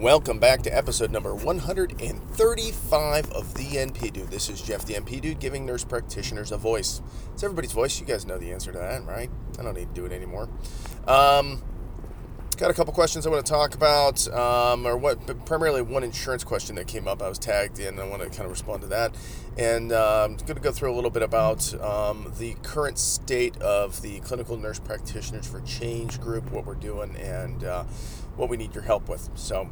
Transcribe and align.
Welcome 0.00 0.38
back 0.38 0.62
to 0.62 0.74
episode 0.74 1.10
number 1.10 1.34
135 1.34 3.32
of 3.32 3.52
The 3.52 3.64
NP 3.64 4.14
Dude. 4.14 4.30
This 4.30 4.48
is 4.48 4.62
Jeff, 4.62 4.86
the 4.86 4.94
NP 4.94 5.20
Dude, 5.20 5.40
giving 5.40 5.66
nurse 5.66 5.84
practitioners 5.84 6.52
a 6.52 6.56
voice. 6.56 7.02
It's 7.34 7.42
everybody's 7.42 7.72
voice. 7.72 8.00
You 8.00 8.06
guys 8.06 8.24
know 8.24 8.38
the 8.38 8.50
answer 8.50 8.72
to 8.72 8.78
that, 8.78 9.04
right? 9.04 9.28
I 9.58 9.62
don't 9.62 9.74
need 9.74 9.94
to 9.94 9.94
do 9.94 10.06
it 10.06 10.12
anymore. 10.12 10.48
Um, 11.06 11.62
got 12.56 12.70
a 12.70 12.72
couple 12.72 12.94
questions 12.94 13.26
I 13.26 13.30
want 13.30 13.44
to 13.44 13.52
talk 13.52 13.74
about, 13.74 14.26
um, 14.28 14.86
or 14.86 14.96
what 14.96 15.44
primarily 15.44 15.82
one 15.82 16.02
insurance 16.02 16.44
question 16.44 16.76
that 16.76 16.86
came 16.86 17.06
up. 17.06 17.20
I 17.20 17.28
was 17.28 17.38
tagged 17.38 17.78
in. 17.78 18.00
I 18.00 18.04
want 18.06 18.22
to 18.22 18.30
kind 18.30 18.44
of 18.44 18.52
respond 18.52 18.80
to 18.80 18.88
that, 18.88 19.14
and 19.58 19.92
I'm 19.92 20.36
going 20.36 20.54
to 20.54 20.62
go 20.62 20.72
through 20.72 20.94
a 20.94 20.96
little 20.96 21.10
bit 21.10 21.22
about 21.22 21.74
um, 21.78 22.32
the 22.38 22.54
current 22.62 22.96
state 22.96 23.60
of 23.60 24.00
the 24.00 24.20
clinical 24.20 24.56
nurse 24.56 24.78
practitioners 24.78 25.46
for 25.46 25.60
change 25.60 26.22
group, 26.22 26.50
what 26.52 26.64
we're 26.64 26.74
doing, 26.74 27.16
and 27.16 27.64
uh, 27.64 27.84
what 28.36 28.48
we 28.48 28.56
need 28.56 28.74
your 28.74 28.84
help 28.84 29.06
with. 29.06 29.28
So. 29.34 29.68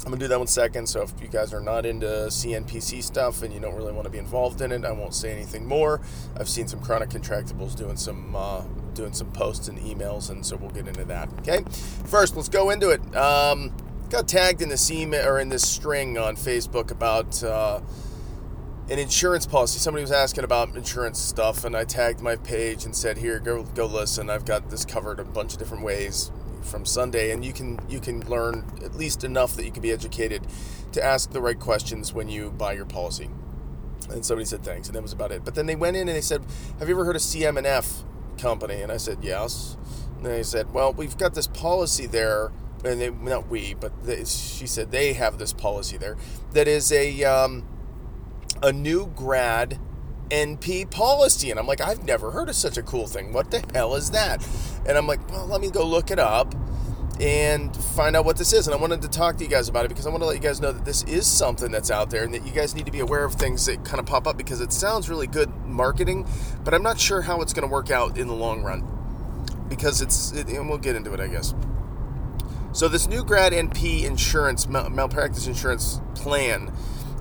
I'm 0.00 0.10
gonna 0.10 0.18
do 0.18 0.28
that 0.28 0.38
one 0.38 0.46
second. 0.46 0.86
So 0.86 1.02
if 1.02 1.12
you 1.20 1.28
guys 1.28 1.54
are 1.54 1.60
not 1.60 1.86
into 1.86 2.06
CNPC 2.06 3.02
stuff 3.02 3.42
and 3.42 3.54
you 3.54 3.60
don't 3.60 3.74
really 3.74 3.92
want 3.92 4.04
to 4.04 4.10
be 4.10 4.18
involved 4.18 4.60
in 4.60 4.70
it, 4.70 4.84
I 4.84 4.92
won't 4.92 5.14
say 5.14 5.32
anything 5.32 5.66
more. 5.66 6.00
I've 6.36 6.48
seen 6.48 6.68
some 6.68 6.80
chronic 6.80 7.08
contractibles 7.08 7.74
doing 7.74 7.96
some 7.96 8.36
uh, 8.36 8.62
doing 8.92 9.12
some 9.14 9.32
posts 9.32 9.68
and 9.68 9.78
emails, 9.78 10.30
and 10.30 10.44
so 10.44 10.56
we'll 10.56 10.70
get 10.70 10.86
into 10.86 11.04
that. 11.06 11.28
Okay, 11.38 11.64
first 12.06 12.36
let's 12.36 12.50
go 12.50 12.70
into 12.70 12.90
it. 12.90 13.16
Um, 13.16 13.74
got 14.10 14.28
tagged 14.28 14.60
in 14.60 14.68
this 14.68 14.90
email 14.90 15.26
or 15.26 15.40
in 15.40 15.48
this 15.48 15.66
string 15.66 16.18
on 16.18 16.36
Facebook 16.36 16.90
about 16.90 17.42
uh, 17.42 17.80
an 18.90 18.98
insurance 18.98 19.46
policy. 19.46 19.78
Somebody 19.78 20.02
was 20.02 20.12
asking 20.12 20.44
about 20.44 20.76
insurance 20.76 21.18
stuff, 21.18 21.64
and 21.64 21.74
I 21.74 21.84
tagged 21.84 22.20
my 22.20 22.36
page 22.36 22.84
and 22.84 22.94
said, 22.94 23.16
"Here, 23.18 23.38
go 23.38 23.62
go 23.62 23.86
listen. 23.86 24.28
I've 24.28 24.44
got 24.44 24.68
this 24.68 24.84
covered 24.84 25.18
a 25.18 25.24
bunch 25.24 25.54
of 25.54 25.58
different 25.58 25.82
ways." 25.82 26.30
From 26.64 26.84
Sunday, 26.84 27.30
and 27.30 27.44
you 27.44 27.52
can 27.52 27.78
you 27.88 28.00
can 28.00 28.20
learn 28.28 28.64
at 28.82 28.94
least 28.94 29.24
enough 29.24 29.56
that 29.56 29.64
you 29.64 29.70
can 29.70 29.82
be 29.82 29.92
educated 29.92 30.46
to 30.92 31.04
ask 31.04 31.30
the 31.30 31.40
right 31.40 31.58
questions 31.58 32.12
when 32.12 32.28
you 32.28 32.50
buy 32.50 32.72
your 32.72 32.86
policy. 32.86 33.30
And 34.10 34.24
somebody 34.24 34.44
said 34.44 34.62
thanks, 34.62 34.88
and 34.88 34.96
that 34.96 35.02
was 35.02 35.12
about 35.12 35.32
it. 35.32 35.44
But 35.44 35.54
then 35.54 35.66
they 35.66 35.76
went 35.76 35.96
in 35.96 36.08
and 36.08 36.16
they 36.16 36.20
said, 36.22 36.44
"Have 36.78 36.88
you 36.88 36.94
ever 36.94 37.04
heard 37.04 37.16
of 37.16 37.22
CM&F 37.22 38.04
company?" 38.38 38.82
And 38.82 38.92
I 38.92 38.96
said, 38.96 39.18
"Yes." 39.22 39.76
And 40.16 40.26
they 40.26 40.42
said, 40.42 40.72
"Well, 40.72 40.92
we've 40.92 41.16
got 41.16 41.34
this 41.34 41.46
policy 41.46 42.06
there." 42.06 42.52
And 42.84 43.00
they, 43.00 43.08
not 43.08 43.48
we, 43.48 43.72
but 43.72 44.04
they, 44.04 44.24
she 44.24 44.66
said 44.66 44.90
they 44.90 45.14
have 45.14 45.38
this 45.38 45.54
policy 45.54 45.96
there 45.96 46.18
that 46.52 46.68
is 46.68 46.92
a 46.92 47.24
um, 47.24 47.66
a 48.62 48.72
new 48.72 49.06
grad 49.06 49.78
NP 50.30 50.90
policy. 50.90 51.50
And 51.50 51.58
I'm 51.58 51.66
like, 51.66 51.80
I've 51.80 52.04
never 52.04 52.30
heard 52.30 52.48
of 52.48 52.54
such 52.54 52.76
a 52.76 52.82
cool 52.82 53.06
thing. 53.06 53.32
What 53.32 53.50
the 53.50 53.64
hell 53.72 53.94
is 53.94 54.10
that? 54.12 54.46
And 54.86 54.96
I'm 54.96 55.06
like, 55.06 55.28
well, 55.30 55.46
let 55.46 55.60
me 55.60 55.70
go 55.70 55.86
look 55.86 56.10
it 56.10 56.18
up 56.18 56.54
and 57.20 57.74
find 57.76 58.16
out 58.16 58.24
what 58.24 58.36
this 58.36 58.52
is. 58.52 58.66
And 58.66 58.74
I 58.74 58.78
wanted 58.78 59.02
to 59.02 59.08
talk 59.08 59.36
to 59.36 59.44
you 59.44 59.50
guys 59.50 59.68
about 59.68 59.84
it 59.84 59.88
because 59.88 60.06
I 60.06 60.10
want 60.10 60.22
to 60.22 60.26
let 60.26 60.36
you 60.36 60.42
guys 60.42 60.60
know 60.60 60.72
that 60.72 60.84
this 60.84 61.04
is 61.04 61.26
something 61.26 61.70
that's 61.70 61.90
out 61.90 62.10
there 62.10 62.24
and 62.24 62.34
that 62.34 62.44
you 62.44 62.52
guys 62.52 62.74
need 62.74 62.86
to 62.86 62.92
be 62.92 63.00
aware 63.00 63.24
of 63.24 63.34
things 63.34 63.66
that 63.66 63.84
kind 63.84 64.00
of 64.00 64.06
pop 64.06 64.26
up 64.26 64.36
because 64.36 64.60
it 64.60 64.72
sounds 64.72 65.08
really 65.08 65.26
good 65.26 65.54
marketing, 65.64 66.26
but 66.64 66.74
I'm 66.74 66.82
not 66.82 66.98
sure 66.98 67.22
how 67.22 67.40
it's 67.40 67.52
going 67.52 67.66
to 67.66 67.72
work 67.72 67.90
out 67.90 68.18
in 68.18 68.26
the 68.26 68.34
long 68.34 68.62
run 68.62 68.84
because 69.68 70.02
it's, 70.02 70.32
it, 70.32 70.48
and 70.48 70.68
we'll 70.68 70.78
get 70.78 70.96
into 70.96 71.12
it, 71.14 71.20
I 71.20 71.28
guess. 71.28 71.54
So, 72.72 72.88
this 72.88 73.06
new 73.06 73.24
grad 73.24 73.52
NP 73.52 74.02
insurance, 74.02 74.66
malpractice 74.66 75.46
insurance 75.46 76.00
plan 76.16 76.72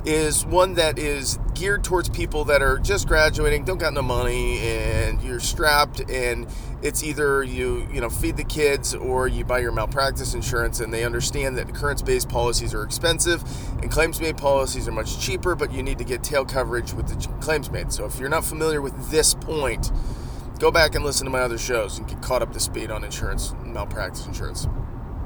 is 0.05 0.45
one 0.45 0.73
that 0.73 0.99
is 0.99 1.39
geared 1.53 1.83
towards 1.83 2.09
people 2.09 2.45
that 2.45 2.61
are 2.61 2.77
just 2.77 3.07
graduating, 3.07 3.63
don't 3.63 3.77
got 3.77 3.93
no 3.93 4.01
money, 4.01 4.59
and 4.59 5.21
you're 5.21 5.39
strapped, 5.39 6.01
and 6.09 6.47
it's 6.81 7.03
either 7.03 7.43
you 7.43 7.87
you 7.93 8.01
know 8.01 8.09
feed 8.09 8.35
the 8.35 8.43
kids 8.43 8.93
or 8.93 9.27
you 9.27 9.45
buy 9.45 9.59
your 9.59 9.71
malpractice 9.71 10.33
insurance, 10.33 10.79
and 10.79 10.93
they 10.93 11.03
understand 11.03 11.57
that 11.57 11.69
occurrence-based 11.69 12.27
policies 12.27 12.73
are 12.73 12.83
expensive, 12.83 13.43
and 13.81 13.89
claims-made 13.91 14.37
policies 14.37 14.87
are 14.87 14.91
much 14.91 15.19
cheaper, 15.19 15.55
but 15.55 15.71
you 15.71 15.81
need 15.81 15.97
to 15.97 16.03
get 16.03 16.23
tail 16.23 16.43
coverage 16.43 16.93
with 16.93 17.07
the 17.07 17.27
claims 17.39 17.71
made. 17.71 17.91
So 17.91 18.05
if 18.05 18.19
you're 18.19 18.29
not 18.29 18.43
familiar 18.43 18.81
with 18.81 19.11
this 19.11 19.33
point, 19.33 19.91
go 20.59 20.71
back 20.71 20.95
and 20.95 21.05
listen 21.05 21.25
to 21.25 21.31
my 21.31 21.41
other 21.41 21.57
shows 21.57 21.97
and 21.97 22.07
get 22.07 22.21
caught 22.21 22.41
up 22.41 22.51
to 22.53 22.59
speed 22.59 22.91
on 22.91 23.03
insurance, 23.03 23.53
malpractice 23.63 24.25
insurance, 24.25 24.67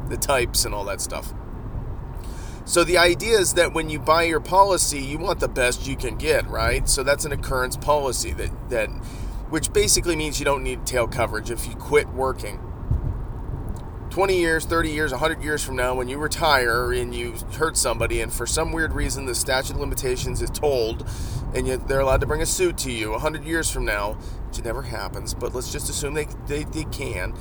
the 0.10 0.18
types 0.18 0.66
and 0.66 0.74
all 0.74 0.86
that 0.86 1.02
stuff. 1.02 1.34
So 2.68 2.84
the 2.84 2.98
idea 2.98 3.40
is 3.40 3.54
that 3.54 3.74
when 3.74 3.90
you 3.90 3.98
buy 3.98 4.24
your 4.24 4.42
policy, 4.42 5.00
you 5.00 5.18
want 5.18 5.40
the 5.40 5.48
best 5.48 5.88
you 5.88 5.96
can 5.96 6.18
get, 6.18 6.46
right? 6.50 6.88
So 6.90 7.02
that's 7.02 7.24
an 7.24 7.32
occurrence 7.32 7.78
policy 7.78 8.34
that 8.34 8.70
that 8.70 8.90
which 9.50 9.72
basically 9.72 10.18
means 10.18 10.38
you 10.38 10.44
don't 10.44 10.64
need 10.64 10.86
tail 10.86 11.08
coverage 11.08 11.50
if 11.50 11.66
you 11.66 11.76
quit 11.76 12.10
working. 12.10 12.60
20 14.10 14.38
years, 14.38 14.66
30 14.66 14.90
years, 14.90 15.12
100 15.12 15.42
years 15.42 15.64
from 15.64 15.78
now, 15.78 15.96
when 15.96 16.10
you 16.10 16.18
retire 16.18 16.92
and 16.92 17.16
you 17.16 17.36
hurt 17.54 17.78
somebody, 17.78 18.20
and 18.20 18.34
for 18.34 18.46
some 18.46 18.74
weird 18.74 18.92
reason 18.92 19.26
the 19.26 19.36
statute 19.36 19.76
of 19.76 19.80
limitations 19.80 20.42
is 20.42 20.50
tolled, 20.50 21.08
and 21.56 21.68
you, 21.68 21.78
they're 21.78 22.02
allowed 22.02 22.20
to 22.20 22.28
bring 22.28 22.42
a 22.42 22.46
suit 22.46 22.78
to 22.80 22.92
you 22.92 23.12
100 23.12 23.46
years 23.46 23.72
from 23.72 23.86
now, 23.86 24.14
which 24.50 24.62
never 24.66 24.82
happens, 24.82 25.34
but 25.34 25.56
let's 25.56 25.72
just 25.72 25.90
assume 25.90 26.16
they, 26.16 26.28
they, 26.48 26.66
they 26.66 26.84
can 26.86 27.34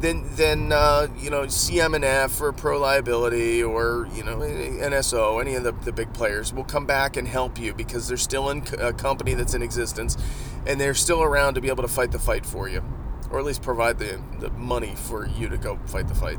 then 0.00 0.24
then 0.32 0.72
uh, 0.72 1.08
you 1.18 1.30
know 1.30 1.42
CM&F 1.42 2.40
or 2.40 2.52
Pro 2.52 2.78
Liability 2.78 3.62
or 3.62 4.08
you 4.14 4.24
know 4.24 4.38
NSO, 4.38 5.40
any 5.40 5.54
of 5.54 5.64
the, 5.64 5.72
the 5.72 5.92
big 5.92 6.12
players 6.14 6.52
will 6.52 6.64
come 6.64 6.86
back 6.86 7.16
and 7.16 7.28
help 7.28 7.58
you 7.58 7.74
because 7.74 8.08
they're 8.08 8.16
still 8.16 8.48
in 8.50 8.64
a 8.78 8.92
company 8.92 9.34
that's 9.34 9.54
in 9.54 9.62
existence, 9.62 10.16
and 10.66 10.80
they're 10.80 10.94
still 10.94 11.22
around 11.22 11.54
to 11.54 11.60
be 11.60 11.68
able 11.68 11.82
to 11.82 11.88
fight 11.88 12.12
the 12.12 12.18
fight 12.18 12.46
for 12.46 12.68
you, 12.68 12.82
or 13.30 13.38
at 13.38 13.44
least 13.44 13.62
provide 13.62 13.98
the, 13.98 14.22
the 14.38 14.50
money 14.50 14.94
for 14.96 15.26
you 15.26 15.48
to 15.48 15.58
go 15.58 15.78
fight 15.86 16.08
the 16.08 16.14
fight. 16.14 16.38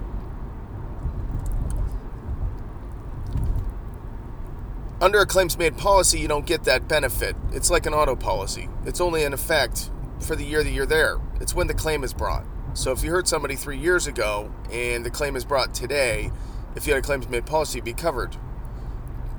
Under 4.99 5.19
a 5.19 5.25
claims 5.25 5.57
made 5.57 5.77
policy, 5.77 6.19
you 6.19 6.27
don't 6.27 6.45
get 6.45 6.63
that 6.65 6.87
benefit. 6.87 7.35
It's 7.51 7.71
like 7.71 7.87
an 7.87 7.93
auto 7.93 8.15
policy. 8.15 8.69
It's 8.85 9.01
only 9.01 9.23
in 9.23 9.33
effect 9.33 9.89
for 10.19 10.35
the 10.35 10.45
year 10.45 10.63
that 10.63 10.69
you're 10.69 10.85
there. 10.85 11.17
It's 11.39 11.55
when 11.55 11.65
the 11.65 11.73
claim 11.73 12.03
is 12.03 12.13
brought. 12.13 12.45
So 12.73 12.91
if 12.91 13.03
you 13.03 13.11
hurt 13.11 13.27
somebody 13.27 13.55
three 13.55 13.77
years 13.77 14.07
ago 14.07 14.51
and 14.71 15.05
the 15.05 15.09
claim 15.09 15.35
is 15.35 15.43
brought 15.43 15.73
today, 15.73 16.31
if 16.75 16.87
you 16.87 16.93
had 16.93 17.03
a 17.03 17.05
claims 17.05 17.27
made 17.27 17.45
policy, 17.45 17.79
it'd 17.79 17.85
be 17.85 17.93
covered. 17.93 18.37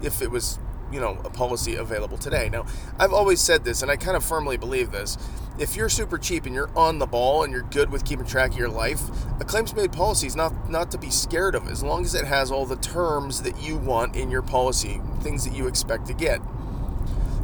If 0.02 0.20
it 0.20 0.30
was, 0.30 0.58
you 0.90 1.00
know, 1.00 1.18
a 1.24 1.30
policy 1.30 1.76
available 1.76 2.18
today. 2.18 2.50
Now, 2.50 2.66
I've 2.98 3.12
always 3.12 3.40
said 3.40 3.64
this, 3.64 3.80
and 3.80 3.90
I 3.90 3.96
kind 3.96 4.16
of 4.16 4.24
firmly 4.24 4.58
believe 4.58 4.90
this. 4.90 5.16
If 5.58 5.76
you're 5.76 5.88
super 5.88 6.18
cheap 6.18 6.44
and 6.44 6.54
you're 6.54 6.70
on 6.76 6.98
the 6.98 7.06
ball 7.06 7.42
and 7.42 7.52
you're 7.52 7.62
good 7.62 7.90
with 7.90 8.04
keeping 8.04 8.26
track 8.26 8.52
of 8.52 8.58
your 8.58 8.68
life, 8.68 9.00
a 9.40 9.44
claims 9.44 9.74
made 9.74 9.92
policy 9.92 10.26
is 10.26 10.36
not 10.36 10.70
not 10.70 10.90
to 10.90 10.98
be 10.98 11.10
scared 11.10 11.54
of, 11.54 11.68
as 11.68 11.82
long 11.82 12.04
as 12.04 12.14
it 12.14 12.26
has 12.26 12.50
all 12.50 12.66
the 12.66 12.76
terms 12.76 13.42
that 13.42 13.62
you 13.62 13.76
want 13.76 14.16
in 14.16 14.30
your 14.30 14.42
policy, 14.42 15.00
things 15.20 15.44
that 15.44 15.54
you 15.54 15.66
expect 15.66 16.06
to 16.06 16.14
get. 16.14 16.40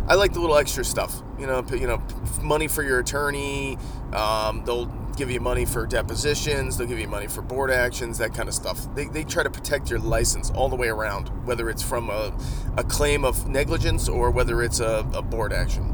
I 0.07 0.15
like 0.15 0.33
the 0.33 0.41
little 0.41 0.57
extra 0.57 0.85
stuff, 0.85 1.23
you 1.39 1.47
know, 1.47 1.65
you 1.71 1.87
know, 1.87 2.03
money 2.41 2.67
for 2.67 2.83
your 2.83 2.99
attorney. 2.99 3.77
Um, 4.15 4.65
they'll 4.65 4.87
give 5.19 5.31
you 5.33 5.41
money 5.41 5.65
for 5.65 5.85
depositions, 5.85 6.77
they'll 6.77 6.87
give 6.87 7.01
you 7.01 7.09
money 7.09 7.27
for 7.27 7.43
board 7.43 7.73
actions, 7.73 8.19
that 8.19 8.33
kind 8.33 8.49
of 8.49 8.55
stuff. 8.55 8.87
They, 8.95 9.07
they 9.07 9.25
try 9.25 9.43
to 9.43 9.51
protect 9.51 9.91
your 9.91 9.99
license 9.99 10.51
all 10.51 10.69
the 10.69 10.77
way 10.77 10.89
around, 10.89 11.29
whether 11.45 11.69
it's 11.69 11.83
from 11.83 12.09
a, 12.09 12.33
a 12.77 12.85
claim 12.85 13.25
of 13.25 13.49
negligence 13.49 14.09
or 14.09 14.31
whether 14.31 14.63
it's 14.63 14.79
a, 14.79 15.05
a 15.13 15.21
board 15.21 15.53
action. 15.53 15.93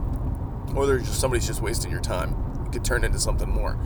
Or 0.77 0.87
there's 0.87 1.07
just 1.07 1.21
somebody's 1.21 1.47
just 1.47 1.63
wasting 1.63 1.91
your 1.91 2.03
time. 2.03 2.37
It 2.67 2.73
could 2.73 2.85
turn 2.85 3.03
into 3.03 3.19
something 3.19 3.49
more. 3.49 3.79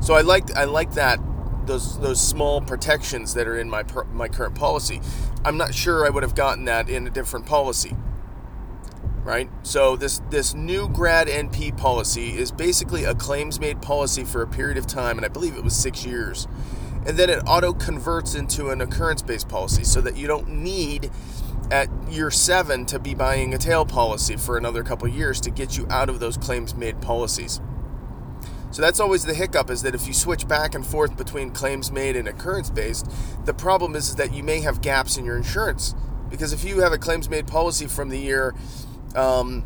So 0.00 0.14
I 0.14 0.22
like 0.22 0.54
I 0.56 0.64
like 0.64 0.94
that 0.94 1.20
those 1.66 1.98
those 2.00 2.20
small 2.20 2.60
protections 2.60 3.34
that 3.34 3.46
are 3.46 3.58
in 3.58 3.70
my 3.70 3.84
my 4.12 4.28
current 4.28 4.54
policy. 4.54 5.00
I'm 5.44 5.56
not 5.56 5.74
sure 5.74 6.04
I 6.04 6.10
would 6.10 6.22
have 6.22 6.34
gotten 6.34 6.64
that 6.64 6.90
in 6.90 7.06
a 7.06 7.10
different 7.10 7.46
policy 7.46 7.96
right? 9.24 9.48
So 9.62 9.96
this 9.96 10.20
this 10.30 10.54
new 10.54 10.88
grad 10.88 11.26
NP 11.26 11.76
policy 11.76 12.36
is 12.36 12.52
basically 12.52 13.04
a 13.04 13.14
claims 13.14 13.58
made 13.58 13.82
policy 13.82 14.24
for 14.24 14.42
a 14.42 14.46
period 14.46 14.76
of 14.76 14.86
time, 14.86 15.16
and 15.16 15.24
I 15.24 15.28
believe 15.28 15.56
it 15.56 15.64
was 15.64 15.74
six 15.74 16.04
years, 16.04 16.46
and 17.06 17.16
then 17.16 17.30
it 17.30 17.42
auto 17.46 17.72
converts 17.72 18.34
into 18.34 18.70
an 18.70 18.80
occurrence 18.80 19.22
based 19.22 19.48
policy, 19.48 19.82
so 19.82 20.00
that 20.02 20.16
you 20.16 20.26
don't 20.26 20.48
need 20.48 21.10
at 21.70 21.88
year 22.10 22.30
seven 22.30 22.84
to 22.86 22.98
be 22.98 23.14
buying 23.14 23.54
a 23.54 23.58
tail 23.58 23.86
policy 23.86 24.36
for 24.36 24.58
another 24.58 24.82
couple 24.82 25.08
years 25.08 25.40
to 25.40 25.50
get 25.50 25.78
you 25.78 25.86
out 25.88 26.10
of 26.10 26.20
those 26.20 26.36
claims 26.36 26.74
made 26.74 27.00
policies. 27.00 27.60
So 28.70 28.82
that's 28.82 28.98
always 28.98 29.24
the 29.24 29.34
hiccup 29.34 29.70
is 29.70 29.82
that 29.82 29.94
if 29.94 30.06
you 30.06 30.12
switch 30.12 30.48
back 30.48 30.74
and 30.74 30.84
forth 30.84 31.16
between 31.16 31.52
claims 31.52 31.92
made 31.92 32.16
and 32.16 32.26
occurrence 32.26 32.70
based, 32.70 33.08
the 33.44 33.54
problem 33.54 33.94
is, 33.94 34.10
is 34.10 34.14
that 34.16 34.34
you 34.34 34.42
may 34.42 34.60
have 34.60 34.80
gaps 34.80 35.16
in 35.16 35.24
your 35.24 35.36
insurance. 35.36 35.94
Because 36.28 36.52
if 36.52 36.64
you 36.64 36.80
have 36.80 36.92
a 36.92 36.98
claims 36.98 37.30
made 37.30 37.46
policy 37.46 37.86
from 37.86 38.08
the 38.08 38.18
year 38.18 38.52
um, 39.14 39.64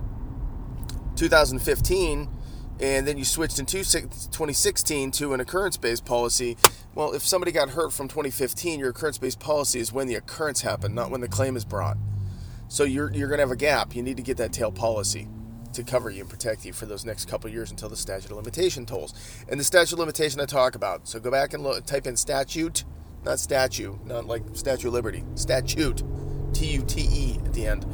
2015 1.17 2.29
and 2.81 3.09
then 3.09 3.19
you 3.19 3.25
switched 3.25 3.59
in 3.59 3.67
2016 3.67 5.11
to 5.11 5.35
an 5.35 5.41
occurrence 5.41 5.77
based 5.77 6.05
policy. 6.05 6.57
Well, 6.95 7.13
if 7.13 7.27
somebody 7.27 7.51
got 7.51 7.71
hurt 7.71 7.93
from 7.93 8.07
2015, 8.07 8.79
your 8.79 8.91
occurrence 8.91 9.19
based 9.19 9.41
policy 9.41 9.81
is 9.81 9.93
when 9.93 10.07
the 10.07 10.15
occurrence 10.15 10.61
happened, 10.61 10.95
not 10.95 11.11
when 11.11 11.21
the 11.21 11.29
claim 11.29 11.57
is 11.57 11.65
brought. 11.65 11.97
So 12.69 12.85
you're, 12.85 13.13
you're 13.13 13.29
going 13.29 13.39
to 13.39 13.43
have 13.43 13.51
a 13.51 13.57
gap. 13.57 13.97
You 13.97 14.03
need 14.03 14.17
to 14.19 14.23
get 14.23 14.37
that 14.37 14.53
tail 14.53 14.71
policy 14.71 15.27
to 15.73 15.83
cover 15.83 16.11
you 16.11 16.21
and 16.21 16.31
protect 16.31 16.65
you 16.65 16.73
for 16.73 16.87
those 16.87 17.05
next 17.05 17.29
couple 17.29 17.51
years 17.51 17.71
until 17.71 17.89
the 17.89 17.97
statute 17.97 18.31
of 18.31 18.37
limitation 18.37 18.87
tolls. 18.87 19.13
And 19.49 19.59
the 19.59 19.65
statute 19.65 19.95
of 19.95 19.99
limitation 19.99 20.41
I 20.41 20.45
talk 20.45 20.77
about. 20.77 21.09
So 21.09 21.19
go 21.19 21.33
back 21.33 21.55
and 21.55 21.65
look, 21.65 21.85
type 21.85 22.07
in 22.07 22.17
statute 22.17 22.85
not 23.25 23.39
statue, 23.39 23.97
not 24.05 24.27
like 24.27 24.43
Statue 24.53 24.89
of 24.89 24.95
Liberty. 24.95 25.25
Statute, 25.35 26.03
T 26.53 26.67
U 26.67 26.83
T 26.83 27.09
E 27.11 27.39
at 27.45 27.53
the 27.53 27.67
end. 27.67 27.87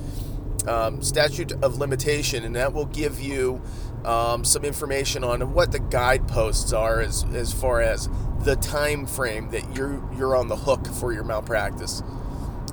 Um, 0.66 1.02
statute 1.02 1.52
of 1.62 1.76
limitation, 1.76 2.42
and 2.42 2.56
that 2.56 2.72
will 2.72 2.86
give 2.86 3.20
you 3.20 3.60
um, 4.04 4.44
some 4.44 4.64
information 4.64 5.24
on 5.24 5.52
what 5.52 5.72
the 5.72 5.78
guideposts 5.78 6.72
are 6.72 7.00
as 7.00 7.24
as 7.34 7.52
far 7.52 7.80
as 7.80 8.08
the 8.40 8.56
time 8.56 9.06
frame 9.06 9.50
that 9.50 9.76
you're 9.76 10.02
you're 10.16 10.36
on 10.36 10.48
the 10.48 10.56
hook 10.56 10.86
for 10.86 11.12
your 11.12 11.24
malpractice. 11.24 12.02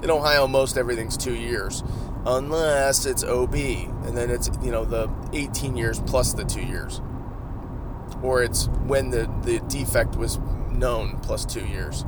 In 0.04 0.10
Ohio, 0.10 0.48
most 0.48 0.78
everything's 0.78 1.16
two 1.16 1.36
years, 1.36 1.84
unless 2.26 3.06
it's 3.06 3.24
OB, 3.24 3.56
and 3.56 4.18
then 4.18 4.30
it's 4.30 4.50
you 4.62 4.72
know 4.72 4.86
the 4.86 5.10
18 5.34 5.78
years 5.78 6.00
plus 6.02 6.34
the 6.34 6.44
two 6.44 6.64
years, 6.64 7.02
or 8.22 8.44
it's 8.44 8.68
when 8.86 9.10
the 9.10 9.30
the 9.44 9.60
defect 9.68 10.16
was 10.16 10.40
known 10.72 11.20
plus 11.22 11.46
two 11.46 11.66
years. 11.66 12.04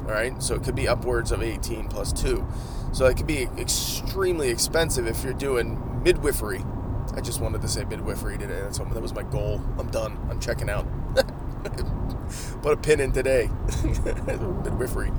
All 0.00 0.14
right, 0.14 0.42
so 0.42 0.54
it 0.54 0.62
could 0.62 0.74
be 0.74 0.88
upwards 0.88 1.32
of 1.32 1.42
18 1.42 1.88
plus 1.88 2.12
two. 2.12 2.46
So 2.92 3.06
it 3.06 3.16
could 3.16 3.26
be 3.26 3.48
extremely 3.58 4.48
expensive 4.48 5.06
if 5.06 5.22
you're 5.22 5.32
doing 5.34 6.02
midwifery. 6.02 6.64
I 7.14 7.20
just 7.20 7.40
wanted 7.40 7.62
to 7.62 7.68
say 7.68 7.84
midwifery 7.84 8.38
today. 8.38 8.60
That's 8.60 8.78
what, 8.78 8.92
that 8.92 9.00
was 9.00 9.14
my 9.14 9.22
goal. 9.22 9.60
I'm 9.78 9.90
done. 9.90 10.18
I'm 10.30 10.40
checking 10.40 10.70
out. 10.70 10.86
Put 12.62 12.72
a 12.72 12.76
pin 12.76 13.00
in 13.00 13.12
today. 13.12 13.50
midwifery. 14.64 15.10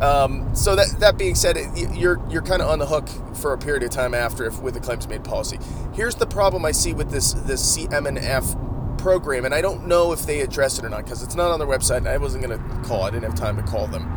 Um, 0.00 0.54
so 0.56 0.74
that 0.74 0.88
that 0.98 1.16
being 1.16 1.36
said, 1.36 1.56
you're 1.94 2.20
you're 2.28 2.42
kind 2.42 2.60
of 2.60 2.68
on 2.68 2.80
the 2.80 2.86
hook 2.86 3.08
for 3.36 3.52
a 3.52 3.58
period 3.58 3.84
of 3.84 3.90
time 3.90 4.12
after 4.12 4.44
if, 4.44 4.60
with 4.60 4.74
the 4.74 4.80
claims 4.80 5.06
made 5.06 5.22
policy. 5.22 5.58
Here's 5.92 6.16
the 6.16 6.26
problem 6.26 6.64
I 6.64 6.72
see 6.72 6.92
with 6.92 7.10
this 7.10 7.32
this 7.32 7.76
CM&F 7.76 8.56
program, 8.98 9.44
and 9.44 9.54
I 9.54 9.60
don't 9.60 9.86
know 9.86 10.12
if 10.12 10.26
they 10.26 10.40
address 10.40 10.78
it 10.78 10.84
or 10.84 10.88
not 10.88 11.04
because 11.04 11.22
it's 11.22 11.36
not 11.36 11.50
on 11.52 11.60
their 11.60 11.68
website. 11.68 11.98
And 11.98 12.08
I 12.08 12.18
wasn't 12.18 12.44
going 12.44 12.58
to 12.58 12.88
call. 12.88 13.04
I 13.04 13.10
didn't 13.10 13.24
have 13.24 13.36
time 13.36 13.56
to 13.56 13.62
call 13.62 13.86
them. 13.86 14.10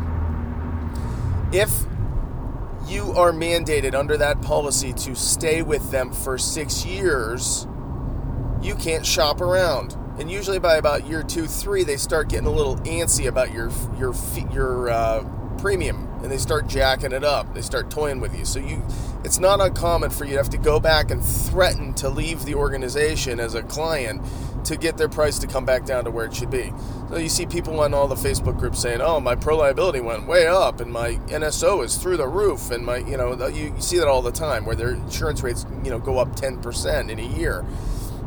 If 1.52 1.70
you 2.88 3.12
are 3.12 3.32
mandated 3.32 3.94
under 3.94 4.16
that 4.16 4.40
policy 4.42 4.92
to 4.92 5.14
stay 5.14 5.62
with 5.62 5.90
them 5.90 6.12
for 6.12 6.38
six 6.38 6.84
years, 6.84 7.66
you 8.62 8.74
can't 8.74 9.04
shop 9.04 9.40
around. 9.40 9.96
And 10.18 10.30
usually 10.30 10.58
by 10.58 10.76
about 10.76 11.06
year 11.06 11.22
two, 11.22 11.46
three, 11.46 11.84
they 11.84 11.96
start 11.96 12.28
getting 12.28 12.46
a 12.46 12.52
little 12.52 12.76
antsy 12.78 13.26
about 13.26 13.52
your 13.52 13.70
your 13.98 14.14
your 14.52 14.90
uh, 14.90 15.24
premium, 15.58 16.08
and 16.22 16.30
they 16.30 16.38
start 16.38 16.66
jacking 16.68 17.12
it 17.12 17.24
up. 17.24 17.54
They 17.54 17.62
start 17.62 17.90
toying 17.90 18.20
with 18.20 18.36
you. 18.36 18.44
So 18.44 18.60
you, 18.60 18.82
it's 19.24 19.38
not 19.38 19.60
uncommon 19.60 20.10
for 20.10 20.24
you 20.24 20.32
to 20.32 20.36
have 20.38 20.50
to 20.50 20.58
go 20.58 20.80
back 20.80 21.10
and 21.10 21.24
threaten 21.24 21.94
to 21.94 22.08
leave 22.08 22.44
the 22.44 22.54
organization 22.54 23.40
as 23.40 23.54
a 23.54 23.62
client 23.62 24.22
to 24.64 24.76
get 24.76 24.96
their 24.96 25.08
price 25.08 25.38
to 25.38 25.46
come 25.46 25.64
back 25.64 25.84
down 25.84 26.04
to 26.04 26.10
where 26.10 26.26
it 26.26 26.34
should 26.34 26.50
be. 26.50 26.72
So 27.10 27.16
you 27.16 27.28
see 27.28 27.46
people 27.46 27.80
on 27.80 27.94
all 27.94 28.06
the 28.06 28.14
Facebook 28.14 28.58
groups 28.58 28.80
saying, 28.80 29.00
"Oh, 29.00 29.18
my 29.20 29.34
pro 29.34 29.56
liability 29.56 30.00
went 30.00 30.26
way 30.26 30.46
up, 30.46 30.80
and 30.80 30.92
my 30.92 31.14
NSO 31.28 31.84
is 31.84 31.96
through 31.96 32.18
the 32.18 32.28
roof," 32.28 32.70
and 32.70 32.84
my, 32.84 32.98
you 32.98 33.16
know, 33.16 33.48
you, 33.48 33.74
you 33.74 33.80
see 33.80 33.98
that 33.98 34.08
all 34.08 34.22
the 34.22 34.32
time 34.32 34.66
where 34.66 34.76
their 34.76 34.90
insurance 34.90 35.42
rates, 35.42 35.64
you 35.84 35.90
know, 35.90 35.98
go 35.98 36.18
up 36.18 36.36
10% 36.36 37.08
in 37.08 37.18
a 37.18 37.22
year, 37.22 37.64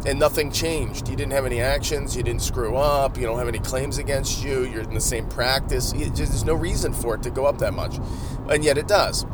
and 0.05 0.19
nothing 0.19 0.51
changed. 0.51 1.07
You 1.07 1.15
didn't 1.15 1.33
have 1.33 1.45
any 1.45 1.61
actions, 1.61 2.15
you 2.15 2.23
didn't 2.23 2.41
screw 2.41 2.75
up, 2.75 3.17
you 3.17 3.23
don't 3.23 3.37
have 3.37 3.47
any 3.47 3.59
claims 3.59 3.97
against 3.97 4.43
you, 4.43 4.63
you're 4.63 4.81
in 4.81 4.93
the 4.93 5.01
same 5.01 5.27
practice. 5.27 5.91
Just, 5.91 6.15
there's 6.15 6.45
no 6.45 6.55
reason 6.55 6.93
for 6.93 7.15
it 7.15 7.23
to 7.23 7.29
go 7.29 7.45
up 7.45 7.59
that 7.59 7.73
much, 7.73 7.99
and 8.49 8.63
yet 8.63 8.77
it 8.77 8.87
does. 8.87 9.25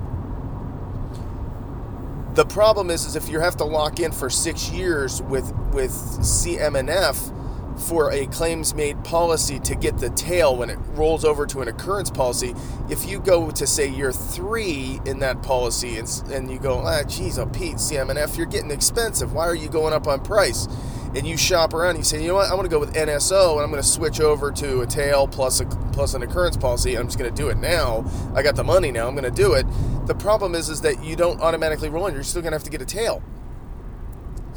The 2.34 2.46
problem 2.46 2.92
is, 2.92 3.06
is 3.06 3.16
if 3.16 3.30
you 3.30 3.40
have 3.40 3.58
to 3.58 3.64
lock 3.64 4.00
in 4.00 4.12
for 4.12 4.30
six 4.30 4.70
years 4.70 5.22
with 5.24 5.52
with 5.74 5.92
CM&F 5.92 7.32
for 7.78 8.12
a 8.12 8.26
claims 8.28 8.74
made 8.74 9.04
policy 9.04 9.60
to 9.60 9.76
get 9.76 9.98
the 9.98 10.10
tail 10.12 10.56
when 10.56 10.70
it 10.70 10.80
rolls 10.90 11.24
over 11.24 11.46
to 11.48 11.62
an 11.62 11.68
occurrence 11.68 12.10
policy. 12.10 12.54
If 12.90 13.08
you 13.08 13.20
go 13.20 13.52
to 13.52 13.68
say 13.68 13.88
year 13.88 14.12
three 14.12 15.00
in 15.06 15.20
that 15.20 15.44
policy 15.44 15.98
and, 15.98 16.10
and 16.32 16.52
you 16.52 16.60
go, 16.60 16.80
ah, 16.80 17.04
geez, 17.04 17.38
oh 17.38 17.46
Pete, 17.46 17.76
CM&F, 17.76 18.38
you're 18.38 18.46
getting 18.46 18.72
expensive. 18.72 19.34
Why 19.34 19.46
are 19.46 19.56
you 19.56 19.70
going 19.70 19.94
up 19.94 20.08
on 20.08 20.24
price? 20.24 20.68
And 21.16 21.26
you 21.26 21.38
shop 21.38 21.74
around, 21.74 21.98
you 21.98 22.04
say, 22.04 22.22
you 22.22 22.28
know 22.28 22.36
what, 22.36 22.52
I 22.52 22.54
want 22.54 22.66
to 22.66 22.70
go 22.70 22.80
with 22.80 22.94
NSO 22.94 23.54
and 23.54 23.62
I'm 23.62 23.72
going 23.72 23.82
to 23.82 23.88
switch 23.88 24.20
over 24.20 24.52
to 24.52 24.82
a 24.82 24.86
tail 24.86 25.28
plus 25.28 25.62
a 25.62 25.66
plus 25.66 26.14
an 26.14 26.22
occurrence 26.22 26.58
policy. 26.58 26.96
I'm 26.96 27.08
just 27.08 27.18
going 27.18 27.34
to 27.34 27.36
do 27.36 27.50
it 27.50 27.58
now. 27.58 28.06
I 28.36 28.44
got 28.44 28.56
the 28.56 28.64
money 28.64 28.92
now. 28.92 29.08
I'm 29.08 29.16
going 29.16 29.24
to 29.24 29.32
do 29.32 29.54
it. 29.54 29.66
The 30.06 30.14
problem 30.14 30.54
is, 30.54 30.70
is 30.70 30.82
that 30.82 31.04
you 31.04 31.16
don't 31.16 31.42
automatically 31.42 31.90
roll 31.90 32.08
in. 32.08 32.14
You're 32.14 32.24
still 32.24 32.42
going 32.42 32.52
to 32.52 32.56
have 32.56 32.64
to 32.64 32.70
get 32.70 32.82
a 32.82 32.86
tail. 32.86 33.24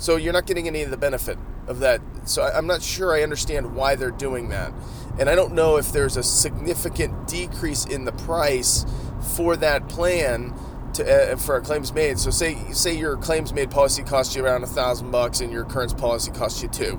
So 0.00 0.16
you're 0.16 0.32
not 0.32 0.46
getting 0.46 0.66
any 0.66 0.82
of 0.82 0.90
the 0.90 0.96
benefit 0.96 1.36
of 1.66 1.78
that. 1.80 2.00
So 2.24 2.42
I'm 2.42 2.66
not 2.66 2.82
sure 2.82 3.14
I 3.14 3.22
understand 3.22 3.76
why 3.76 3.94
they're 3.94 4.10
doing 4.10 4.48
that. 4.48 4.72
And 5.18 5.28
I 5.28 5.34
don't 5.34 5.52
know 5.52 5.76
if 5.76 5.92
there's 5.92 6.16
a 6.16 6.22
significant 6.22 7.28
decrease 7.28 7.84
in 7.84 8.06
the 8.06 8.12
price 8.12 8.86
for 9.36 9.56
that 9.56 9.88
plan 9.90 10.54
to, 10.94 11.32
uh, 11.32 11.36
for 11.36 11.56
a 11.56 11.60
claims 11.60 11.92
made. 11.92 12.18
So 12.18 12.30
say 12.30 12.56
say 12.72 12.96
your 12.96 13.18
claims 13.18 13.52
made 13.52 13.70
policy 13.70 14.02
costs 14.02 14.34
you 14.34 14.42
around 14.42 14.64
a 14.64 14.66
thousand 14.66 15.10
bucks 15.10 15.40
and 15.40 15.52
your 15.52 15.64
current 15.64 15.96
policy 15.98 16.32
costs 16.32 16.62
you 16.62 16.70
two 16.70 16.98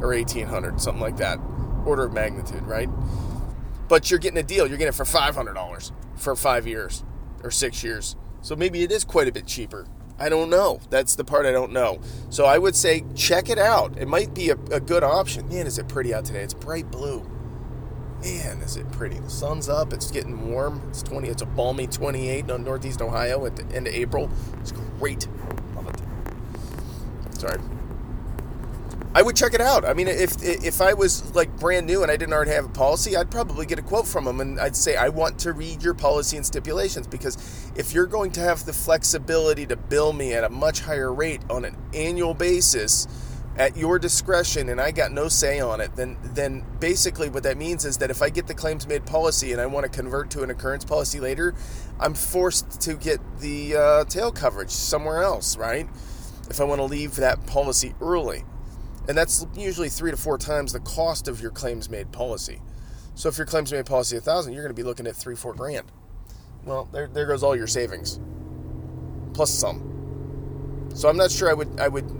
or 0.00 0.14
eighteen 0.14 0.46
hundred, 0.46 0.80
something 0.80 1.02
like 1.02 1.18
that, 1.18 1.38
order 1.84 2.04
of 2.04 2.14
magnitude, 2.14 2.62
right? 2.62 2.88
But 3.88 4.10
you're 4.10 4.18
getting 4.20 4.38
a 4.38 4.42
deal. 4.42 4.66
You're 4.66 4.78
getting 4.78 4.88
it 4.88 4.94
for 4.94 5.04
five 5.04 5.34
hundred 5.34 5.54
dollars 5.54 5.92
for 6.16 6.34
five 6.34 6.66
years 6.66 7.04
or 7.44 7.50
six 7.50 7.84
years. 7.84 8.16
So 8.40 8.56
maybe 8.56 8.82
it 8.82 8.90
is 8.90 9.04
quite 9.04 9.28
a 9.28 9.32
bit 9.32 9.46
cheaper. 9.46 9.86
I 10.18 10.28
don't 10.28 10.48
know. 10.48 10.80
That's 10.88 11.14
the 11.14 11.24
part 11.24 11.44
I 11.44 11.52
don't 11.52 11.72
know. 11.72 12.00
So 12.30 12.46
I 12.46 12.58
would 12.58 12.74
say 12.74 13.04
check 13.14 13.50
it 13.50 13.58
out. 13.58 13.96
It 13.98 14.08
might 14.08 14.34
be 14.34 14.50
a, 14.50 14.56
a, 14.70 14.80
good 14.80 15.04
option. 15.04 15.48
Man, 15.48 15.66
is 15.66 15.78
it 15.78 15.88
pretty 15.88 16.14
out 16.14 16.24
today? 16.24 16.42
It's 16.42 16.54
bright 16.54 16.90
blue. 16.90 17.28
Man, 18.22 18.62
is 18.62 18.76
it 18.76 18.90
pretty. 18.92 19.18
The 19.18 19.28
sun's 19.28 19.68
up. 19.68 19.92
It's 19.92 20.10
getting 20.10 20.50
warm. 20.50 20.80
It's 20.88 21.02
20. 21.02 21.28
It's 21.28 21.42
a 21.42 21.46
balmy 21.46 21.86
28 21.86 22.50
on 22.50 22.64
Northeast 22.64 23.02
Ohio 23.02 23.44
at 23.44 23.56
the 23.56 23.76
end 23.76 23.86
of 23.86 23.94
April. 23.94 24.30
It's 24.60 24.72
great. 24.72 25.28
Love 25.74 25.88
it. 25.88 27.38
Sorry. 27.38 27.60
I 29.16 29.22
would 29.22 29.34
check 29.34 29.54
it 29.54 29.62
out. 29.62 29.86
I 29.86 29.94
mean, 29.94 30.08
if 30.08 30.42
if 30.42 30.82
I 30.82 30.92
was 30.92 31.34
like 31.34 31.48
brand 31.58 31.86
new 31.86 32.02
and 32.02 32.12
I 32.12 32.18
didn't 32.18 32.34
already 32.34 32.50
have 32.50 32.66
a 32.66 32.68
policy, 32.68 33.16
I'd 33.16 33.30
probably 33.30 33.64
get 33.64 33.78
a 33.78 33.82
quote 33.82 34.06
from 34.06 34.26
them 34.26 34.42
and 34.42 34.60
I'd 34.60 34.76
say 34.76 34.94
I 34.94 35.08
want 35.08 35.38
to 35.38 35.54
read 35.54 35.82
your 35.82 35.94
policy 35.94 36.36
and 36.36 36.44
stipulations 36.44 37.06
because 37.06 37.38
if 37.74 37.94
you're 37.94 38.04
going 38.04 38.30
to 38.32 38.40
have 38.40 38.66
the 38.66 38.74
flexibility 38.74 39.64
to 39.68 39.76
bill 39.76 40.12
me 40.12 40.34
at 40.34 40.44
a 40.44 40.50
much 40.50 40.80
higher 40.80 41.14
rate 41.14 41.40
on 41.48 41.64
an 41.64 41.78
annual 41.94 42.34
basis 42.34 43.08
at 43.56 43.74
your 43.74 43.98
discretion 43.98 44.68
and 44.68 44.78
I 44.78 44.90
got 44.90 45.12
no 45.12 45.28
say 45.28 45.60
on 45.60 45.80
it, 45.80 45.96
then 45.96 46.18
then 46.22 46.62
basically 46.78 47.30
what 47.30 47.42
that 47.44 47.56
means 47.56 47.86
is 47.86 47.96
that 47.96 48.10
if 48.10 48.20
I 48.20 48.28
get 48.28 48.46
the 48.46 48.54
claims 48.54 48.86
made 48.86 49.06
policy 49.06 49.50
and 49.52 49.62
I 49.62 49.64
want 49.64 49.84
to 49.84 49.88
convert 49.90 50.30
to 50.32 50.42
an 50.42 50.50
occurrence 50.50 50.84
policy 50.84 51.20
later, 51.20 51.54
I'm 51.98 52.12
forced 52.12 52.82
to 52.82 52.92
get 52.96 53.20
the 53.40 53.76
uh, 53.76 54.04
tail 54.04 54.30
coverage 54.30 54.72
somewhere 54.72 55.22
else, 55.22 55.56
right? 55.56 55.88
If 56.50 56.60
I 56.60 56.64
want 56.64 56.80
to 56.80 56.84
leave 56.84 57.16
that 57.16 57.46
policy 57.46 57.94
early. 58.02 58.44
And 59.08 59.16
that's 59.16 59.46
usually 59.54 59.88
three 59.88 60.10
to 60.10 60.16
four 60.16 60.38
times 60.38 60.72
the 60.72 60.80
cost 60.80 61.28
of 61.28 61.40
your 61.40 61.50
claims 61.50 61.88
made 61.88 62.10
policy. 62.12 62.60
So 63.14 63.28
if 63.28 63.38
your 63.38 63.46
claims 63.46 63.72
made 63.72 63.86
policy 63.86 64.16
a 64.16 64.20
thousand, 64.20 64.52
you're 64.52 64.62
going 64.62 64.74
to 64.74 64.80
be 64.80 64.82
looking 64.82 65.06
at 65.06 65.16
three, 65.16 65.36
four 65.36 65.54
grand. 65.54 65.90
Well, 66.64 66.88
there, 66.92 67.06
there 67.06 67.26
goes 67.26 67.42
all 67.42 67.54
your 67.54 67.68
savings, 67.68 68.18
plus 69.32 69.50
some. 69.52 70.90
So 70.94 71.08
I'm 71.08 71.16
not 71.16 71.30
sure 71.30 71.48
I 71.48 71.54
would 71.54 71.78
I 71.78 71.88
would 71.88 72.10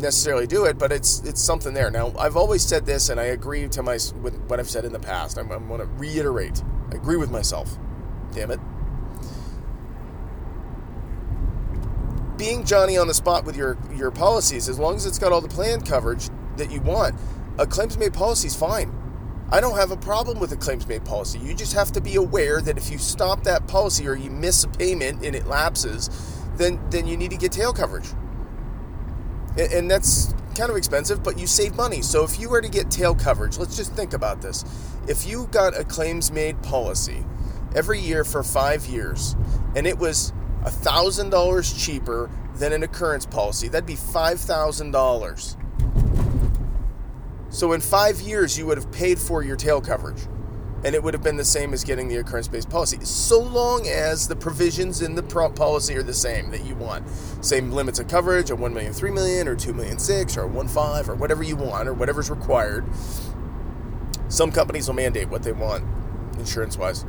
necessarily 0.00 0.46
do 0.46 0.64
it, 0.66 0.78
but 0.78 0.92
it's 0.92 1.20
it's 1.20 1.42
something 1.42 1.74
there. 1.74 1.90
Now 1.90 2.14
I've 2.18 2.36
always 2.36 2.62
said 2.62 2.86
this, 2.86 3.08
and 3.08 3.18
I 3.18 3.24
agree 3.24 3.68
to 3.68 3.82
my 3.82 3.98
with 4.22 4.38
what 4.46 4.60
I've 4.60 4.70
said 4.70 4.84
in 4.84 4.92
the 4.92 5.00
past. 5.00 5.38
I'm, 5.38 5.50
I'm 5.50 5.66
going 5.66 5.80
to 5.80 5.86
reiterate. 5.86 6.62
I 6.92 6.96
agree 6.96 7.16
with 7.16 7.30
myself. 7.30 7.76
Damn 8.32 8.52
it. 8.52 8.60
being 12.36 12.64
Johnny 12.64 12.98
on 12.98 13.08
the 13.08 13.14
spot 13.14 13.44
with 13.44 13.56
your 13.56 13.76
your 13.94 14.10
policies, 14.10 14.68
as 14.68 14.78
long 14.78 14.96
as 14.96 15.06
it's 15.06 15.18
got 15.18 15.32
all 15.32 15.40
the 15.40 15.48
plan 15.48 15.80
coverage 15.80 16.28
that 16.58 16.70
you 16.70 16.80
want, 16.80 17.14
a 17.58 17.66
claims 17.66 17.96
made 17.96 18.12
policy 18.12 18.48
is 18.48 18.56
fine. 18.56 18.92
I 19.50 19.60
don't 19.60 19.76
have 19.76 19.92
a 19.92 19.96
problem 19.96 20.40
with 20.40 20.50
a 20.52 20.56
claims 20.56 20.86
made 20.86 21.04
policy. 21.04 21.38
You 21.38 21.54
just 21.54 21.72
have 21.74 21.92
to 21.92 22.00
be 22.00 22.16
aware 22.16 22.60
that 22.60 22.76
if 22.76 22.90
you 22.90 22.98
stop 22.98 23.44
that 23.44 23.68
policy 23.68 24.08
or 24.08 24.14
you 24.14 24.30
miss 24.30 24.64
a 24.64 24.68
payment 24.68 25.24
and 25.24 25.36
it 25.36 25.46
lapses, 25.46 26.10
then 26.56 26.80
then 26.90 27.06
you 27.06 27.16
need 27.16 27.30
to 27.30 27.36
get 27.36 27.52
tail 27.52 27.72
coverage. 27.72 28.08
And, 29.56 29.72
and 29.72 29.90
that's 29.90 30.34
kind 30.56 30.70
of 30.70 30.76
expensive, 30.76 31.22
but 31.22 31.38
you 31.38 31.46
save 31.46 31.76
money. 31.76 32.02
So 32.02 32.24
if 32.24 32.40
you 32.40 32.48
were 32.48 32.60
to 32.60 32.68
get 32.68 32.90
tail 32.90 33.14
coverage, 33.14 33.58
let's 33.58 33.76
just 33.76 33.92
think 33.92 34.14
about 34.14 34.42
this. 34.42 34.64
If 35.06 35.26
you 35.26 35.46
got 35.52 35.78
a 35.78 35.84
claims 35.84 36.32
made 36.32 36.60
policy 36.62 37.24
every 37.74 38.00
year 38.00 38.24
for 38.24 38.42
5 38.42 38.86
years 38.86 39.36
and 39.76 39.86
it 39.86 39.98
was 39.98 40.32
$1,000 40.64 41.84
cheaper 41.84 42.30
than 42.54 42.72
an 42.72 42.82
occurrence 42.82 43.26
policy. 43.26 43.68
That'd 43.68 43.86
be 43.86 43.94
$5,000. 43.94 45.65
So 47.56 47.72
in 47.72 47.80
five 47.80 48.20
years, 48.20 48.58
you 48.58 48.66
would 48.66 48.76
have 48.76 48.92
paid 48.92 49.18
for 49.18 49.42
your 49.42 49.56
tail 49.56 49.80
coverage. 49.80 50.26
And 50.84 50.94
it 50.94 51.02
would 51.02 51.14
have 51.14 51.22
been 51.22 51.38
the 51.38 51.44
same 51.44 51.72
as 51.72 51.84
getting 51.84 52.06
the 52.06 52.16
occurrence 52.16 52.48
based 52.48 52.68
policy, 52.68 52.98
so 53.02 53.40
long 53.40 53.88
as 53.88 54.28
the 54.28 54.36
provisions 54.36 55.00
in 55.00 55.14
the 55.14 55.22
policy 55.22 55.96
are 55.96 56.02
the 56.02 56.12
same 56.12 56.50
that 56.50 56.66
you 56.66 56.74
want. 56.74 57.08
Same 57.40 57.72
limits 57.72 57.98
of 57.98 58.08
coverage, 58.08 58.50
a 58.50 58.56
1 58.56 58.74
million, 58.74 58.92
3 58.92 59.10
million, 59.10 59.48
or 59.48 59.56
2 59.56 59.72
million, 59.72 59.98
6, 59.98 60.36
or 60.36 60.46
1 60.46 60.68
5, 60.68 61.08
or 61.08 61.14
whatever 61.14 61.42
you 61.42 61.56
want, 61.56 61.88
or 61.88 61.94
whatever's 61.94 62.28
required. 62.28 62.84
Some 64.28 64.52
companies 64.52 64.86
will 64.86 64.94
mandate 64.94 65.30
what 65.30 65.42
they 65.42 65.52
want 65.52 65.82
insurance 66.38 66.76
wise. 66.76 67.06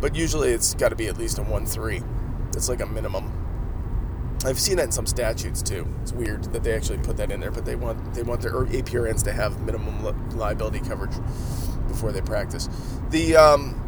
But 0.00 0.16
usually 0.16 0.52
it's 0.52 0.72
got 0.72 0.88
to 0.88 0.96
be 0.96 1.06
at 1.06 1.18
least 1.18 1.36
a 1.36 1.42
1 1.42 1.66
3. 1.66 2.02
It's 2.54 2.70
like 2.70 2.80
a 2.80 2.86
minimum. 2.86 3.43
I've 4.44 4.60
seen 4.60 4.76
that 4.76 4.84
in 4.84 4.92
some 4.92 5.06
statutes 5.06 5.62
too. 5.62 5.86
It's 6.02 6.12
weird 6.12 6.44
that 6.52 6.62
they 6.62 6.74
actually 6.74 6.98
put 6.98 7.16
that 7.16 7.30
in 7.32 7.40
there, 7.40 7.50
but 7.50 7.64
they 7.64 7.76
want 7.76 8.14
they 8.14 8.22
want 8.22 8.42
their 8.42 8.52
APRNs 8.52 9.24
to 9.24 9.32
have 9.32 9.60
minimum 9.62 10.04
li- 10.04 10.36
liability 10.36 10.80
coverage 10.80 11.14
before 11.88 12.12
they 12.12 12.20
practice. 12.20 12.68
The 13.10 13.36
um, 13.36 13.80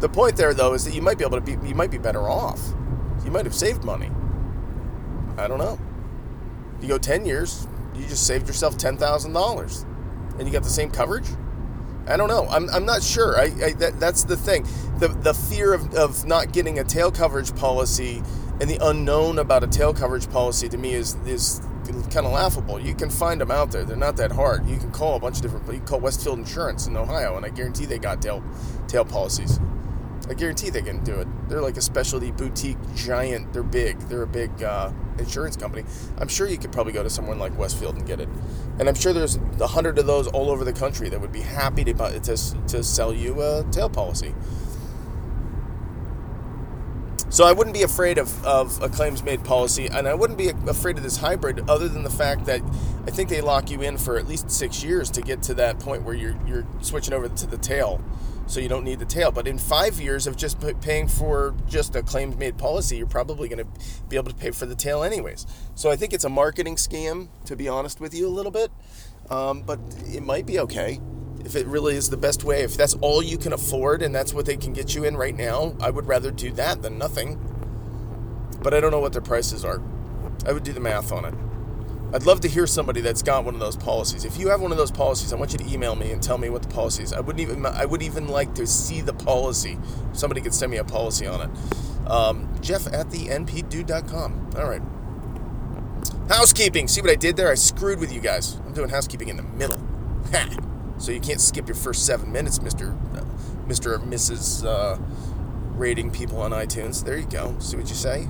the 0.00 0.08
point 0.08 0.36
there 0.36 0.54
though 0.54 0.72
is 0.72 0.84
that 0.84 0.94
you 0.94 1.02
might 1.02 1.18
be 1.18 1.24
able 1.24 1.40
to 1.40 1.42
be 1.42 1.68
you 1.68 1.74
might 1.74 1.90
be 1.90 1.98
better 1.98 2.28
off. 2.28 2.60
You 3.24 3.30
might 3.30 3.44
have 3.44 3.54
saved 3.54 3.84
money. 3.84 4.10
I 5.36 5.46
don't 5.46 5.58
know. 5.58 5.78
You 6.80 6.88
go 6.88 6.98
ten 6.98 7.26
years, 7.26 7.66
you 7.94 8.06
just 8.06 8.26
saved 8.26 8.46
yourself 8.46 8.78
ten 8.78 8.96
thousand 8.96 9.34
dollars, 9.34 9.84
and 10.38 10.46
you 10.46 10.52
got 10.52 10.62
the 10.62 10.70
same 10.70 10.90
coverage. 10.90 11.26
I 12.08 12.16
don't 12.16 12.28
know. 12.28 12.46
I'm, 12.48 12.68
I'm 12.70 12.84
not 12.84 13.02
sure. 13.02 13.38
I, 13.38 13.52
I 13.62 13.72
that, 13.74 14.00
that's 14.00 14.24
the 14.24 14.36
thing. 14.36 14.66
The 14.98 15.08
the 15.08 15.34
fear 15.34 15.74
of, 15.74 15.94
of 15.94 16.26
not 16.26 16.52
getting 16.52 16.78
a 16.78 16.84
tail 16.84 17.10
coverage 17.10 17.54
policy 17.56 18.22
and 18.60 18.68
the 18.68 18.78
unknown 18.82 19.38
about 19.38 19.62
a 19.62 19.66
tail 19.66 19.94
coverage 19.94 20.28
policy 20.30 20.68
to 20.68 20.76
me 20.76 20.94
is 20.94 21.16
is 21.26 21.60
kind 22.10 22.26
of 22.26 22.32
laughable. 22.32 22.80
You 22.80 22.94
can 22.94 23.10
find 23.10 23.40
them 23.40 23.50
out 23.50 23.70
there. 23.70 23.84
They're 23.84 23.96
not 23.96 24.16
that 24.16 24.32
hard. 24.32 24.66
You 24.68 24.76
can 24.78 24.90
call 24.90 25.16
a 25.16 25.20
bunch 25.20 25.36
of 25.36 25.42
different. 25.42 25.66
You 25.66 25.78
can 25.78 25.86
call 25.86 26.00
Westfield 26.00 26.38
Insurance 26.38 26.86
in 26.86 26.96
Ohio, 26.96 27.36
and 27.36 27.46
I 27.46 27.50
guarantee 27.50 27.86
they 27.86 27.98
got 27.98 28.20
tail 28.20 28.42
tail 28.88 29.04
policies. 29.04 29.60
I 30.28 30.34
guarantee 30.34 30.70
they 30.70 30.82
can 30.82 31.02
do 31.04 31.14
it. 31.14 31.28
They're 31.48 31.62
like 31.62 31.76
a 31.76 31.80
specialty 31.80 32.32
boutique 32.32 32.76
giant. 32.94 33.52
They're 33.52 33.62
big. 33.62 33.98
They're 34.00 34.22
a 34.22 34.26
big 34.26 34.62
uh, 34.62 34.92
insurance 35.18 35.56
company. 35.56 35.84
I'm 36.18 36.28
sure 36.28 36.48
you 36.48 36.58
could 36.58 36.72
probably 36.72 36.92
go 36.92 37.02
to 37.02 37.10
someone 37.10 37.38
like 37.38 37.56
Westfield 37.58 37.96
and 37.96 38.06
get 38.06 38.20
it. 38.20 38.28
And 38.78 38.88
I'm 38.88 38.94
sure 38.94 39.12
there's 39.12 39.38
a 39.60 39.66
hundred 39.66 39.98
of 39.98 40.06
those 40.06 40.26
all 40.28 40.50
over 40.50 40.64
the 40.64 40.72
country 40.72 41.08
that 41.08 41.20
would 41.20 41.32
be 41.32 41.40
happy 41.40 41.84
to, 41.84 41.92
to, 41.92 42.36
to 42.68 42.84
sell 42.84 43.12
you 43.12 43.42
a 43.42 43.64
tail 43.70 43.88
policy. 43.88 44.34
So 47.30 47.44
I 47.44 47.52
wouldn't 47.52 47.74
be 47.74 47.82
afraid 47.82 48.16
of, 48.16 48.44
of 48.44 48.82
a 48.82 48.88
claims 48.88 49.22
made 49.22 49.44
policy, 49.44 49.86
and 49.86 50.08
I 50.08 50.14
wouldn't 50.14 50.38
be 50.38 50.48
afraid 50.48 50.96
of 50.96 51.02
this 51.02 51.18
hybrid, 51.18 51.68
other 51.68 51.86
than 51.86 52.02
the 52.02 52.10
fact 52.10 52.46
that 52.46 52.62
I 53.06 53.10
think 53.10 53.28
they 53.28 53.42
lock 53.42 53.70
you 53.70 53.82
in 53.82 53.98
for 53.98 54.18
at 54.18 54.26
least 54.26 54.50
six 54.50 54.82
years 54.82 55.10
to 55.10 55.20
get 55.20 55.42
to 55.42 55.54
that 55.54 55.78
point 55.78 56.04
where 56.04 56.14
you're 56.14 56.36
you're 56.46 56.66
switching 56.80 57.12
over 57.12 57.28
to 57.28 57.46
the 57.46 57.58
tail, 57.58 58.02
so 58.48 58.58
you 58.58 58.68
don't 58.68 58.84
need 58.84 58.98
the 58.98 59.04
tail. 59.04 59.30
But 59.30 59.46
in 59.46 59.58
five 59.58 60.00
years 60.00 60.26
of 60.26 60.36
just 60.36 60.58
paying 60.80 61.06
for 61.06 61.54
just 61.68 61.94
a 61.94 62.02
claims 62.02 62.36
made 62.36 62.58
policy, 62.58 62.96
you're 62.96 63.06
probably 63.06 63.48
going 63.48 63.64
to 63.64 63.70
be 64.08 64.16
able 64.16 64.30
to 64.30 64.36
pay 64.36 64.50
for 64.50 64.66
the 64.66 64.74
tail 64.74 65.04
anyways. 65.04 65.46
So 65.76 65.90
I 65.90 65.96
think 65.96 66.12
it's 66.12 66.24
a 66.24 66.28
marketing 66.28 66.76
scam, 66.76 67.28
to 67.44 67.54
be 67.54 67.68
honest 67.68 68.00
with 68.00 68.14
you, 68.14 68.26
a 68.26 68.30
little 68.30 68.52
bit, 68.52 68.72
um, 69.30 69.62
but 69.62 69.78
it 70.06 70.22
might 70.22 70.46
be 70.46 70.58
okay 70.60 70.98
if 71.44 71.56
it 71.56 71.66
really 71.66 71.94
is 71.94 72.10
the 72.10 72.16
best 72.16 72.44
way, 72.44 72.62
if 72.62 72.76
that's 72.76 72.94
all 73.00 73.22
you 73.22 73.38
can 73.38 73.52
afford 73.52 74.02
and 74.02 74.14
that's 74.14 74.34
what 74.34 74.44
they 74.44 74.56
can 74.56 74.72
get 74.72 74.94
you 74.94 75.04
in 75.04 75.16
right 75.16 75.34
now, 75.34 75.74
I 75.80 75.90
would 75.90 76.06
rather 76.06 76.30
do 76.30 76.50
that 76.52 76.82
than 76.82 76.98
nothing. 76.98 77.38
But 78.62 78.74
I 78.74 78.80
don't 78.80 78.90
know 78.90 79.00
what 79.00 79.12
their 79.12 79.22
prices 79.22 79.64
are. 79.64 79.80
I 80.46 80.52
would 80.52 80.64
do 80.64 80.72
the 80.72 80.80
math 80.80 81.12
on 81.12 81.24
it. 81.24 81.34
I'd 82.12 82.24
love 82.24 82.40
to 82.40 82.48
hear 82.48 82.66
somebody 82.66 83.02
that's 83.02 83.22
got 83.22 83.44
one 83.44 83.54
of 83.54 83.60
those 83.60 83.76
policies. 83.76 84.24
If 84.24 84.38
you 84.38 84.48
have 84.48 84.62
one 84.62 84.72
of 84.72 84.78
those 84.78 84.90
policies, 84.90 85.32
I 85.32 85.36
want 85.36 85.52
you 85.52 85.58
to 85.58 85.70
email 85.70 85.94
me 85.94 86.10
and 86.10 86.22
tell 86.22 86.38
me 86.38 86.48
what 86.48 86.62
the 86.62 86.68
policy 86.68 87.02
is. 87.02 87.12
I 87.12 87.20
wouldn't 87.20 87.40
even 87.40 87.66
I 87.66 87.84
would 87.84 88.02
even 88.02 88.28
like 88.28 88.54
to 88.54 88.66
see 88.66 89.02
the 89.02 89.12
policy. 89.12 89.78
Somebody 90.14 90.40
could 90.40 90.54
send 90.54 90.70
me 90.70 90.78
a 90.78 90.84
policy 90.84 91.26
on 91.26 91.42
it. 91.42 92.10
Um, 92.10 92.48
Jeff 92.62 92.86
at 92.86 93.10
the 93.10 93.26
npdude.com. 93.26 94.50
All 94.56 94.68
right. 94.68 94.82
Housekeeping. 96.28 96.88
See 96.88 97.02
what 97.02 97.10
I 97.10 97.14
did 97.14 97.36
there? 97.36 97.50
I 97.50 97.54
screwed 97.54 98.00
with 98.00 98.12
you 98.12 98.20
guys. 98.20 98.56
I'm 98.66 98.72
doing 98.72 98.88
housekeeping 98.88 99.28
in 99.28 99.36
the 99.36 99.42
middle. 99.42 99.78
So 100.98 101.12
you 101.12 101.20
can't 101.20 101.40
skip 101.40 101.68
your 101.68 101.76
first 101.76 102.04
seven 102.06 102.32
minutes, 102.32 102.60
Mister, 102.60 102.96
uh, 103.14 103.24
Mister 103.66 103.94
or 103.94 103.98
Mrs. 103.98 104.64
Uh, 104.64 104.98
rating 105.76 106.10
people 106.10 106.40
on 106.40 106.50
iTunes. 106.50 107.04
There 107.04 107.16
you 107.16 107.26
go. 107.26 107.54
See 107.60 107.76
what 107.76 107.88
you 107.88 107.94
say. 107.94 108.28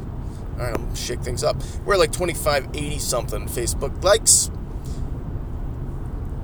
All 0.58 0.64
right, 0.64 0.74
I'm 0.74 0.94
shake 0.94 1.20
things 1.20 1.44
up. 1.44 1.56
We're 1.84 1.96
like 1.96 2.12
25, 2.12 2.70
80 2.74 2.98
something 2.98 3.46
Facebook 3.46 4.02
likes. 4.02 4.50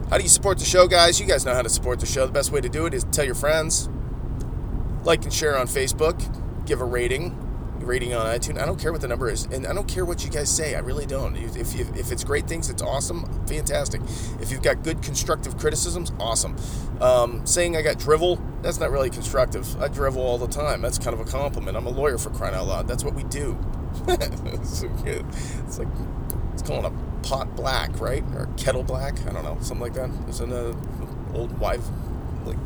How 0.09 0.19
do 0.19 0.23
you 0.23 0.29
support 0.29 0.59
the 0.59 0.65
show, 0.65 0.87
guys? 0.87 1.19
You 1.19 1.27
guys 1.27 1.45
know 1.45 1.55
how 1.55 1.63
to 1.63 1.69
support 1.69 1.99
the 1.99 2.07
show. 2.07 2.27
The 2.27 2.33
best 2.33 2.53
way 2.53 2.61
to 2.61 2.69
do 2.69 2.87
it 2.87 2.95
is 2.95 3.05
tell 3.05 3.25
your 3.25 3.35
friends, 3.35 3.89
like 5.03 5.25
and 5.25 5.33
share 5.33 5.59
on 5.59 5.67
Facebook, 5.67 6.17
give 6.67 6.81
a 6.81 6.85
rating 6.85 7.44
rating 7.85 8.15
on 8.15 8.27
iTunes. 8.27 8.61
I 8.61 8.67
don't 8.67 8.81
care 8.81 8.93
what 8.93 9.01
the 9.01 9.09
number 9.09 9.31
is, 9.31 9.45
and 9.45 9.67
I 9.67 9.73
don't 9.73 9.89
care 9.89 10.05
what 10.05 10.25
you 10.25 10.31
guys 10.31 10.51
say. 10.51 10.75
I 10.75 10.81
really 10.81 11.07
don't. 11.07 11.37
If, 11.37 11.75
you, 11.75 11.87
if 11.97 12.11
it's 12.11 12.25
great 12.25 12.47
things, 12.47 12.71
it's 12.71 12.83
awesome, 12.83 13.25
fantastic. 13.47 14.01
If 14.41 14.51
you've 14.51 14.63
got 14.63 14.83
good 14.83 15.03
constructive 15.03 15.57
criticisms, 15.59 16.13
awesome. 16.19 16.57
Um, 17.01 17.47
saying 17.47 17.77
I 17.77 17.83
got 17.83 17.99
drivel, 17.99 18.41
that's 18.63 18.81
not 18.81 18.91
really 18.91 19.11
constructive. 19.11 19.81
I 19.81 19.89
drivel 19.89 20.23
all 20.23 20.39
the 20.39 20.49
time. 20.49 20.83
That's 20.83 20.99
kind 20.99 21.19
of 21.19 21.21
a 21.21 21.31
compliment. 21.31 21.77
I'm 21.77 21.87
a 21.87 21.91
lawyer 21.91 22.19
for 22.19 22.31
crying 22.31 22.55
out 22.55 22.67
loud. 22.67 22.89
That's 22.89 23.05
what 23.05 23.15
we 23.15 23.25
do. 23.25 23.59
it's, 24.09 24.83
it's 24.83 25.79
like 25.79 25.89
it's 26.53 26.63
calling 26.63 26.85
a 26.85 27.27
pot 27.27 27.55
black, 27.57 28.01
right, 28.01 28.25
or 28.35 28.49
kettle 28.57 28.83
black. 28.83 29.25
I 29.27 29.33
don't 29.33 29.45
know, 29.45 29.57
something 29.61 29.81
like 29.81 29.95
that. 29.95 30.11
An 30.41 30.53
uh, 30.53 31.37
old 31.37 31.59
wife 31.59 31.85
like 32.45 32.59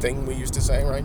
thing 0.00 0.26
we 0.26 0.34
used 0.34 0.54
to 0.54 0.60
say, 0.60 0.84
right? 0.84 1.04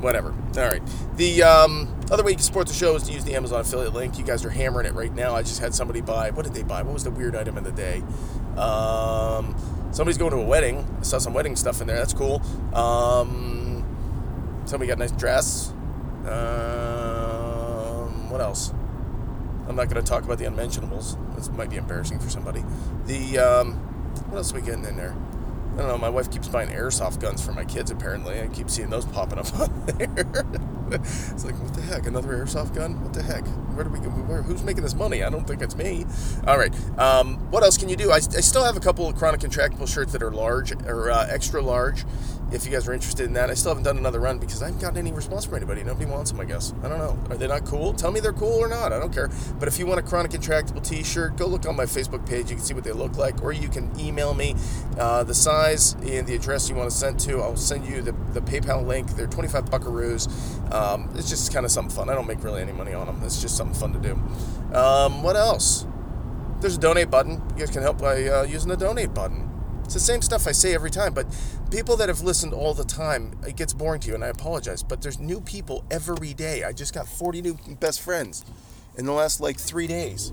Whatever. 0.00 0.30
All 0.30 0.68
right. 0.68 0.82
The 1.16 1.42
um, 1.42 1.94
other 2.10 2.22
way 2.22 2.30
you 2.30 2.36
can 2.36 2.44
support 2.44 2.68
the 2.68 2.74
show 2.74 2.94
is 2.94 3.02
to 3.04 3.12
use 3.12 3.24
the 3.24 3.34
Amazon 3.34 3.60
affiliate 3.60 3.94
link. 3.94 4.18
You 4.18 4.24
guys 4.24 4.44
are 4.44 4.50
hammering 4.50 4.86
it 4.86 4.94
right 4.94 5.12
now. 5.12 5.34
I 5.34 5.42
just 5.42 5.60
had 5.60 5.74
somebody 5.74 6.00
buy. 6.00 6.30
What 6.30 6.44
did 6.44 6.54
they 6.54 6.62
buy? 6.62 6.82
What 6.82 6.94
was 6.94 7.04
the 7.04 7.10
weird 7.10 7.34
item 7.34 7.58
of 7.58 7.64
the 7.64 7.72
day? 7.72 8.02
Um, 8.56 9.56
somebody's 9.90 10.18
going 10.18 10.30
to 10.30 10.38
a 10.38 10.44
wedding. 10.44 10.86
I 11.00 11.02
saw 11.02 11.18
some 11.18 11.34
wedding 11.34 11.56
stuff 11.56 11.80
in 11.80 11.88
there. 11.88 11.96
That's 11.96 12.14
cool. 12.14 12.42
Um, 12.74 13.84
somebody 14.66 14.88
got 14.88 14.98
a 14.98 15.00
nice 15.00 15.12
dress. 15.12 15.70
Um, 16.26 18.30
what 18.30 18.40
else? 18.40 18.72
I'm 19.68 19.76
not 19.76 19.88
going 19.88 20.02
to 20.02 20.08
talk 20.08 20.24
about 20.24 20.38
the 20.38 20.46
unmentionables. 20.46 21.16
This 21.36 21.50
might 21.50 21.70
be 21.70 21.76
embarrassing 21.76 22.20
for 22.20 22.30
somebody. 22.30 22.64
The 23.06 23.38
um, 23.38 23.74
what 24.28 24.38
else 24.38 24.52
are 24.52 24.56
we 24.56 24.62
getting 24.62 24.84
in 24.84 24.96
there? 24.96 25.14
I 25.78 25.82
don't 25.82 25.90
know. 25.90 25.98
My 25.98 26.08
wife 26.08 26.28
keeps 26.28 26.48
buying 26.48 26.70
airsoft 26.70 27.20
guns 27.20 27.40
for 27.40 27.52
my 27.52 27.64
kids. 27.64 27.92
Apparently, 27.92 28.40
I 28.40 28.48
keep 28.48 28.68
seeing 28.68 28.90
those 28.90 29.04
popping 29.04 29.38
up 29.38 29.46
on 29.60 29.86
there. 29.86 30.08
it's 30.90 31.44
like, 31.44 31.54
what 31.62 31.72
the 31.72 31.82
heck? 31.82 32.08
Another 32.08 32.30
airsoft 32.30 32.74
gun? 32.74 33.00
What 33.00 33.12
the 33.12 33.22
heck? 33.22 33.44
Where 33.78 33.84
do 33.84 33.92
we 33.92 34.00
go? 34.00 34.10
Where, 34.10 34.42
who's 34.42 34.64
making 34.64 34.82
this 34.82 34.96
money? 34.96 35.22
I 35.22 35.30
don't 35.30 35.46
think 35.46 35.62
it's 35.62 35.76
me. 35.76 36.04
All 36.48 36.58
right. 36.58 36.74
Um, 36.98 37.36
what 37.52 37.62
else 37.62 37.78
can 37.78 37.88
you 37.88 37.94
do? 37.94 38.10
I, 38.10 38.16
I, 38.16 38.18
still 38.18 38.64
have 38.64 38.76
a 38.76 38.80
couple 38.80 39.06
of 39.06 39.14
chronic 39.14 39.40
contractable 39.40 39.86
shirts 39.86 40.10
that 40.14 40.20
are 40.20 40.32
large 40.32 40.72
or 40.84 41.12
uh, 41.12 41.28
extra 41.30 41.62
large 41.62 42.04
if 42.52 42.64
you 42.64 42.72
guys 42.72 42.88
are 42.88 42.92
interested 42.92 43.26
in 43.26 43.34
that. 43.34 43.50
I 43.50 43.54
still 43.54 43.70
haven't 43.70 43.84
done 43.84 43.98
another 43.98 44.20
run 44.20 44.38
because 44.38 44.62
I 44.62 44.66
haven't 44.66 44.80
gotten 44.80 44.98
any 44.98 45.12
response 45.12 45.44
from 45.44 45.56
anybody. 45.56 45.84
Nobody 45.84 46.06
wants 46.06 46.30
them, 46.30 46.40
I 46.40 46.44
guess. 46.44 46.72
I 46.82 46.88
don't 46.88 46.98
know. 46.98 47.18
Are 47.30 47.36
they 47.36 47.46
not 47.46 47.64
cool? 47.66 47.92
Tell 47.92 48.10
me 48.10 48.20
they're 48.20 48.32
cool 48.32 48.58
or 48.58 48.68
not. 48.68 48.92
I 48.92 48.98
don't 48.98 49.12
care. 49.12 49.30
But 49.58 49.68
if 49.68 49.78
you 49.78 49.86
want 49.86 50.00
a 50.00 50.02
chronic 50.02 50.32
contractible 50.32 50.86
t-shirt, 50.86 51.36
go 51.36 51.46
look 51.46 51.66
on 51.66 51.76
my 51.76 51.84
Facebook 51.84 52.26
page. 52.26 52.50
You 52.50 52.56
can 52.56 52.64
see 52.64 52.74
what 52.74 52.84
they 52.84 52.92
look 52.92 53.16
like, 53.16 53.42
or 53.42 53.52
you 53.52 53.68
can 53.68 53.90
email 54.00 54.34
me 54.34 54.54
uh, 54.98 55.24
the 55.24 55.34
size 55.34 55.92
and 56.02 56.26
the 56.26 56.34
address 56.34 56.68
you 56.68 56.74
want 56.74 56.90
to 56.90 56.96
send 56.96 57.20
to. 57.20 57.40
I'll 57.40 57.56
send 57.56 57.86
you 57.86 58.02
the, 58.02 58.12
the 58.32 58.40
PayPal 58.40 58.86
link. 58.86 59.08
They're 59.10 59.26
25 59.26 59.66
buckaroos. 59.66 60.28
Um, 60.72 61.10
it's 61.14 61.28
just 61.28 61.52
kind 61.52 61.66
of 61.66 61.72
something 61.72 61.94
fun. 61.94 62.08
I 62.08 62.14
don't 62.14 62.26
make 62.26 62.42
really 62.42 62.62
any 62.62 62.72
money 62.72 62.94
on 62.94 63.06
them. 63.06 63.20
It's 63.24 63.40
just 63.40 63.56
something 63.56 63.67
fun 63.74 63.92
to 63.92 63.98
do. 63.98 64.12
Um, 64.76 65.22
what 65.22 65.36
else? 65.36 65.86
There's 66.60 66.76
a 66.76 66.80
donate 66.80 67.10
button. 67.10 67.42
You 67.50 67.60
guys 67.60 67.70
can 67.70 67.82
help 67.82 67.98
by 67.98 68.24
uh, 68.24 68.42
using 68.42 68.68
the 68.68 68.76
donate 68.76 69.14
button. 69.14 69.48
It's 69.84 69.94
the 69.94 70.00
same 70.00 70.20
stuff 70.20 70.46
I 70.46 70.52
say 70.52 70.74
every 70.74 70.90
time, 70.90 71.14
but 71.14 71.26
people 71.70 71.96
that 71.96 72.08
have 72.08 72.20
listened 72.20 72.52
all 72.52 72.74
the 72.74 72.84
time, 72.84 73.38
it 73.46 73.56
gets 73.56 73.72
boring 73.72 74.00
to 74.00 74.08
you, 74.08 74.14
and 74.14 74.22
I 74.22 74.28
apologize. 74.28 74.82
But 74.82 75.00
there's 75.00 75.18
new 75.18 75.40
people 75.40 75.84
every 75.90 76.34
day. 76.34 76.62
I 76.62 76.72
just 76.72 76.92
got 76.92 77.08
40 77.08 77.40
new 77.40 77.58
best 77.80 78.02
friends 78.02 78.44
in 78.98 79.06
the 79.06 79.12
last 79.12 79.40
like 79.40 79.56
three 79.58 79.86
days. 79.86 80.32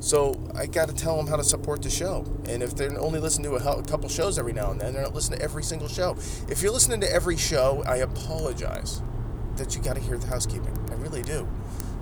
So 0.00 0.38
I 0.54 0.66
got 0.66 0.88
to 0.88 0.94
tell 0.94 1.16
them 1.16 1.26
how 1.26 1.36
to 1.36 1.44
support 1.44 1.82
the 1.82 1.90
show. 1.90 2.24
And 2.48 2.62
if 2.62 2.76
they're 2.76 3.00
only 3.00 3.18
listening 3.18 3.50
to 3.50 3.56
a 3.56 3.82
couple 3.84 4.08
shows 4.08 4.38
every 4.38 4.52
now 4.52 4.70
and 4.70 4.80
then, 4.80 4.92
they're 4.92 5.02
not 5.02 5.14
listening 5.14 5.38
to 5.38 5.44
every 5.44 5.62
single 5.62 5.88
show. 5.88 6.16
If 6.50 6.62
you're 6.62 6.72
listening 6.72 7.00
to 7.00 7.10
every 7.10 7.36
show, 7.36 7.82
I 7.86 7.96
apologize 7.96 9.02
that 9.56 9.74
you 9.74 9.82
got 9.82 9.94
to 9.94 10.02
hear 10.02 10.18
the 10.18 10.26
housekeeping. 10.26 10.76
I 10.90 10.94
really 10.94 11.22
do. 11.22 11.48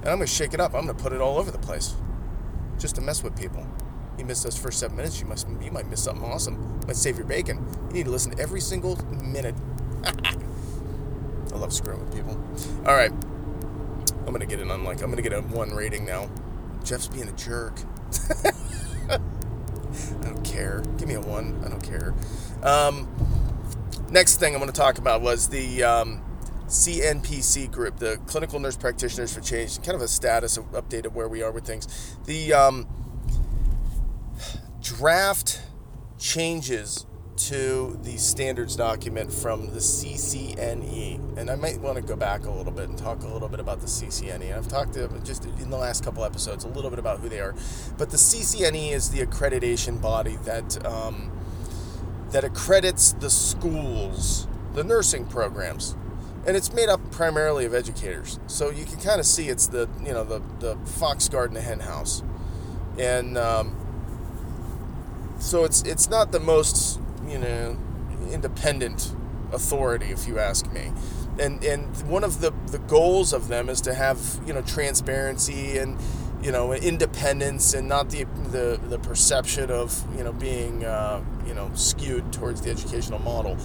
And 0.05 0.13
I'm 0.13 0.19
going 0.19 0.27
to 0.29 0.33
shake 0.33 0.55
it 0.55 0.61
up. 0.61 0.75
I'm 0.75 0.85
going 0.85 0.97
to 0.97 1.03
put 1.03 1.13
it 1.13 1.21
all 1.21 1.39
over 1.39 1.51
the 1.51 1.59
place 1.59 1.95
just 2.79 2.95
to 2.97 3.01
mess 3.01 3.23
with 3.23 3.37
people 3.37 3.67
you 4.19 4.25
missed 4.25 4.45
those 4.45 4.57
first 4.57 4.79
seven 4.79 4.97
minutes, 4.97 5.21
you 5.21 5.27
must 5.27 5.47
you 5.61 5.71
might 5.71 5.89
miss 5.89 6.03
something 6.03 6.25
awesome. 6.25 6.81
Might 6.87 6.97
save 6.97 7.17
your 7.17 7.27
bacon. 7.27 7.67
You 7.89 7.95
need 7.95 8.05
to 8.05 8.11
listen 8.11 8.39
every 8.39 8.61
single 8.61 8.97
minute. 9.07 9.55
I 10.05 11.57
love 11.57 11.73
screwing 11.73 12.01
with 12.01 12.15
people. 12.15 12.33
All 12.87 12.95
right, 12.95 13.11
I'm 13.11 14.33
gonna 14.33 14.47
get 14.47 14.61
an 14.61 14.71
unlike. 14.71 15.03
I'm 15.03 15.11
gonna 15.11 15.23
get 15.23 15.33
a 15.33 15.41
one 15.41 15.71
rating 15.71 16.05
now. 16.05 16.29
Jeff's 16.83 17.09
being 17.09 17.29
a 17.29 17.33
jerk. 17.33 17.81
I 19.11 19.19
don't 20.23 20.45
care. 20.45 20.83
Give 20.99 21.09
me 21.09 21.15
a 21.15 21.21
one. 21.21 21.61
I 21.65 21.69
don't 21.69 21.83
care. 21.83 22.15
Um, 22.63 23.09
next 24.11 24.39
thing 24.39 24.55
I'm 24.55 24.65
to 24.65 24.73
talk 24.73 24.99
about 24.99 25.23
was 25.23 25.49
the 25.49 25.83
um, 25.83 26.23
CNPC 26.75 27.71
group, 27.71 27.99
the 27.99 28.17
Clinical 28.27 28.59
Nurse 28.59 28.77
Practitioners 28.77 29.33
for 29.33 29.41
Change, 29.41 29.81
kind 29.83 29.95
of 29.95 30.03
a 30.03 30.09
status 30.09 30.59
update 30.59 31.07
of 31.07 31.15
where 31.15 31.29
we 31.29 31.41
are 31.41 31.53
with 31.53 31.65
things. 31.65 32.17
The 32.27 32.53
um, 32.53 32.89
draft 34.83 35.63
changes 36.19 37.07
to 37.37 37.97
the 38.03 38.17
standards 38.17 38.75
document 38.75 39.33
from 39.33 39.69
the 39.69 39.79
CCNE. 39.79 41.39
And 41.39 41.49
I 41.49 41.55
might 41.55 41.81
want 41.81 41.95
to 41.95 42.03
go 42.03 42.17
back 42.17 42.45
a 42.45 42.51
little 42.51 42.73
bit 42.73 42.89
and 42.89 42.99
talk 42.99 43.23
a 43.23 43.29
little 43.29 43.49
bit 43.49 43.61
about 43.61 43.81
the 43.81 43.87
CCNE. 43.87 44.57
I've 44.57 44.67
talked 44.67 44.95
to 44.95 45.09
just 45.23 45.45
in 45.45 45.71
the 45.71 45.79
last 45.79 46.03
couple 46.03 46.25
episodes 46.25 46.65
a 46.65 46.69
little 46.69 46.91
bit 46.91 46.99
about 46.99 47.21
who 47.21 47.29
they 47.29 47.39
are. 47.39 47.55
But 47.97 48.11
the 48.11 48.17
CCNE 48.17 48.91
is 48.91 49.11
the 49.11 49.25
accreditation 49.25 50.03
body 50.03 50.39
that 50.45 50.85
um, 50.85 51.31
that 52.31 52.43
accredits 52.43 53.13
the 53.13 53.31
schools, 53.31 54.49
the 54.75 54.83
nursing 54.83 55.25
programs. 55.25 55.95
And 56.47 56.57
it's 56.57 56.73
made 56.73 56.89
up 56.89 57.11
primarily 57.11 57.65
of 57.65 57.75
educators. 57.75 58.39
So 58.47 58.71
you 58.71 58.85
can 58.85 59.01
kind 59.01 59.19
of 59.19 59.27
see 59.27 59.49
it's 59.49 59.67
the, 59.67 59.89
you 60.05 60.13
know, 60.13 60.25
the, 60.25 60.43
the 60.61 60.77
fox 60.85 61.29
garden, 61.29 61.55
the 61.55 61.63
hen 61.63 61.81
house. 61.81 62.23
And 62.99 63.39
um, 63.39 63.75
so 65.39 65.65
it's 65.65 65.83
it's 65.83 66.09
not 66.09 66.33
the 66.33 66.41
most 66.41 67.01
you 67.29 67.39
know 67.39 67.77
independent 68.31 69.15
authority, 69.53 70.07
if 70.07 70.27
you 70.27 70.39
ask 70.39 70.71
me. 70.73 70.93
And 71.39 71.63
and 71.65 71.95
one 72.09 72.25
of 72.25 72.41
the 72.41 72.53
the 72.69 72.79
goals 72.79 73.33
of 73.33 73.49
them 73.49 73.69
is 73.69 73.81
to 73.83 73.95
have 73.95 74.41
you 74.47 74.53
know 74.53 74.63
transparency 74.63 75.79
and 75.79 75.99
you 76.43 76.53
know 76.53 76.73
independence 76.73 77.75
and 77.75 77.89
not 77.89 78.11
the 78.11 78.25
the, 78.51 78.81
the 78.89 78.99
perception 78.99 79.71
of 79.71 80.05
you 80.17 80.25
know 80.25 80.33
being 80.33 80.85
uh, 80.85 81.23
you 81.47 81.55
know 81.55 81.71
skewed 81.75 82.33
towards 82.33 82.63
the 82.63 82.71
educational 82.71 83.19
model, 83.19 83.57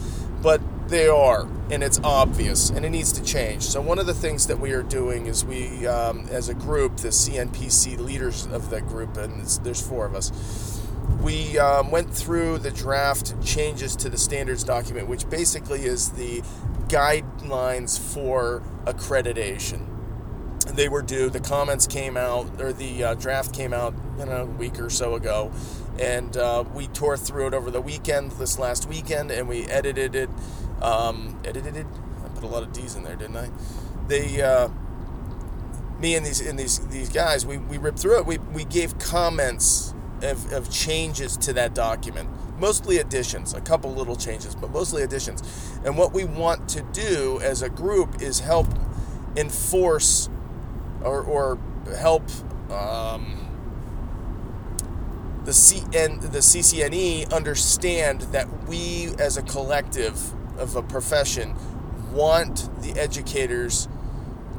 but 0.41 0.61
they 0.89 1.07
are, 1.07 1.47
and 1.71 1.83
it's 1.83 1.99
obvious, 2.03 2.69
and 2.69 2.85
it 2.85 2.89
needs 2.89 3.11
to 3.13 3.23
change. 3.23 3.63
So 3.63 3.81
one 3.81 3.99
of 3.99 4.05
the 4.05 4.13
things 4.13 4.47
that 4.47 4.59
we 4.59 4.71
are 4.71 4.83
doing 4.83 5.27
is 5.27 5.45
we, 5.45 5.85
um, 5.87 6.27
as 6.31 6.49
a 6.49 6.53
group, 6.53 6.97
the 6.97 7.09
CNPC 7.09 7.99
leaders 7.99 8.45
of 8.47 8.69
that 8.71 8.87
group, 8.87 9.17
and 9.17 9.45
there's 9.63 9.81
four 9.81 10.05
of 10.05 10.15
us 10.15 10.79
we 11.21 11.57
um, 11.59 11.91
went 11.91 12.13
through 12.13 12.59
the 12.59 12.71
draft 12.71 13.41
changes 13.43 13.95
to 13.97 14.09
the 14.09 14.17
standards 14.17 14.63
document, 14.63 15.07
which 15.07 15.29
basically 15.29 15.85
is 15.85 16.11
the 16.11 16.41
guidelines 16.87 17.99
for 17.99 18.63
accreditation. 18.85 19.85
They 20.75 20.87
were 20.87 21.01
due. 21.01 21.29
The 21.29 21.39
comments 21.39 21.87
came 21.87 22.15
out, 22.15 22.61
or 22.61 22.71
the 22.71 23.03
uh, 23.03 23.13
draft 23.15 23.53
came 23.53 23.73
out, 23.73 23.93
you 24.17 24.25
know, 24.25 24.43
a 24.43 24.45
week 24.45 24.79
or 24.79 24.89
so 24.89 25.15
ago, 25.15 25.51
and 25.99 26.35
uh, 26.37 26.63
we 26.73 26.87
tore 26.87 27.17
through 27.17 27.47
it 27.47 27.53
over 27.53 27.69
the 27.71 27.81
weekend, 27.81 28.31
this 28.33 28.57
last 28.57 28.87
weekend, 28.87 29.31
and 29.31 29.47
we 29.47 29.65
edited 29.65 30.15
it. 30.15 30.29
Um, 30.81 31.39
edited 31.43 31.75
it. 31.75 31.87
I 32.23 32.27
put 32.29 32.43
a 32.43 32.47
lot 32.47 32.63
of 32.63 32.73
D's 32.73 32.95
in 32.95 33.03
there, 33.03 33.15
didn't 33.15 33.37
I? 33.37 33.49
They. 34.07 34.41
Uh, 34.41 34.69
me 35.99 36.15
and 36.15 36.25
these 36.25 36.39
and 36.39 36.57
these 36.57 36.79
these 36.87 37.09
guys, 37.09 37.45
we, 37.45 37.57
we 37.57 37.77
ripped 37.77 37.99
through 37.99 38.19
it. 38.19 38.25
We, 38.25 38.37
we 38.37 38.63
gave 38.63 38.97
comments 38.99 39.93
of, 40.21 40.51
of 40.51 40.71
changes 40.71 41.37
to 41.37 41.53
that 41.53 41.73
document. 41.73 42.29
Mostly 42.59 42.97
additions, 42.97 43.53
a 43.53 43.61
couple 43.61 43.93
little 43.93 44.15
changes, 44.15 44.55
but 44.55 44.71
mostly 44.71 45.03
additions. 45.03 45.41
And 45.85 45.97
what 45.97 46.13
we 46.13 46.25
want 46.25 46.67
to 46.69 46.81
do 46.81 47.39
as 47.41 47.61
a 47.61 47.69
group 47.69 48.21
is 48.21 48.39
help 48.41 48.67
enforce 49.35 50.29
or, 51.01 51.21
or 51.21 51.57
help 51.97 52.23
um, 52.69 53.47
the 55.45 55.51
CN, 55.51 56.21
the 56.21 56.39
CCNE 56.39 57.33
understand 57.33 58.21
that 58.33 58.67
we 58.67 59.09
as 59.19 59.37
a 59.37 59.41
collective 59.41 60.33
of 60.59 60.75
a 60.75 60.81
profession 60.81 61.55
want 62.11 62.69
the 62.81 62.99
educators 62.99 63.87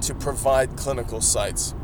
to 0.03 0.15
provide 0.15 0.77
clinical 0.77 1.21
sites 1.21 1.75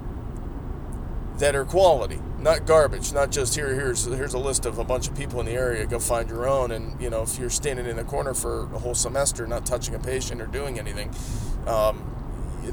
that 1.39 1.55
are 1.55 1.65
quality, 1.65 2.19
not 2.39 2.67
garbage, 2.67 3.13
not 3.13 3.31
just 3.31 3.55
here. 3.55 3.75
Here's 3.75 4.05
here's 4.07 4.33
a 4.33 4.39
list 4.39 4.65
of 4.65 4.79
a 4.79 4.85
bunch 4.85 5.09
of 5.09 5.15
people 5.15 5.39
in 5.41 5.47
the 5.47 5.53
area. 5.53 5.87
Go 5.87 5.99
find 5.99 6.29
your 6.31 6.49
own. 6.49 6.71
And 6.71 7.01
you 7.01 7.11
know, 7.11 7.23
if 7.23 7.39
you're 7.39 7.51
standing 7.51 7.87
in 7.87 7.99
a 7.99 8.05
corner 8.05 8.33
for 8.33 8.63
a 8.75 8.79
whole 8.79 8.95
semester, 8.95 9.47
not 9.47 9.67
touching 9.67 9.95
a 9.95 9.99
patient 9.99 10.41
or 10.41 10.47
doing 10.47 10.79
anything, 10.79 11.15
um, 11.67 11.96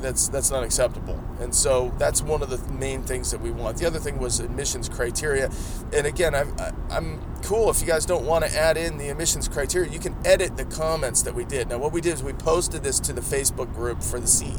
that's 0.04 0.28
that's 0.28 0.52
not 0.52 0.64
acceptable. 0.64 1.20
And 1.40 1.56
so 1.56 1.92
that's 1.98 2.22
one 2.22 2.44
of 2.44 2.50
the 2.50 2.60
main 2.74 3.02
things 3.02 3.32
that 3.32 3.42
we 3.42 3.52
want. 3.52 3.78
The 3.78 3.88
other 3.88 4.00
thing 4.00 4.20
was 4.20 4.40
admissions 4.40 4.90
criteria. 4.90 5.50
And 5.92 6.06
again, 6.06 6.36
I'm 6.36 6.56
I'm 6.92 7.22
cool 7.42 7.70
if 7.70 7.82
you 7.82 7.88
guys 7.88 8.06
don't 8.06 8.26
want 8.26 8.46
to 8.46 8.56
add 8.56 8.78
in 8.78 8.98
the 8.98 9.10
admissions 9.10 9.48
criteria. 9.48 9.92
You 9.92 10.00
can 10.00 10.16
edit 10.26 10.58
the 10.58 10.66
comments 10.66 11.24
that 11.24 11.34
we 11.34 11.46
did. 11.46 11.70
Now, 11.70 11.78
what 11.80 11.92
we 11.92 12.02
did 12.02 12.14
is 12.14 12.24
we 12.24 12.34
posted 12.34 12.84
this 12.84 13.00
to 13.02 13.14
the 13.14 13.22
Facebook 13.22 13.74
group 13.74 14.04
for 14.04 14.20
the 14.20 14.28
C 14.28 14.54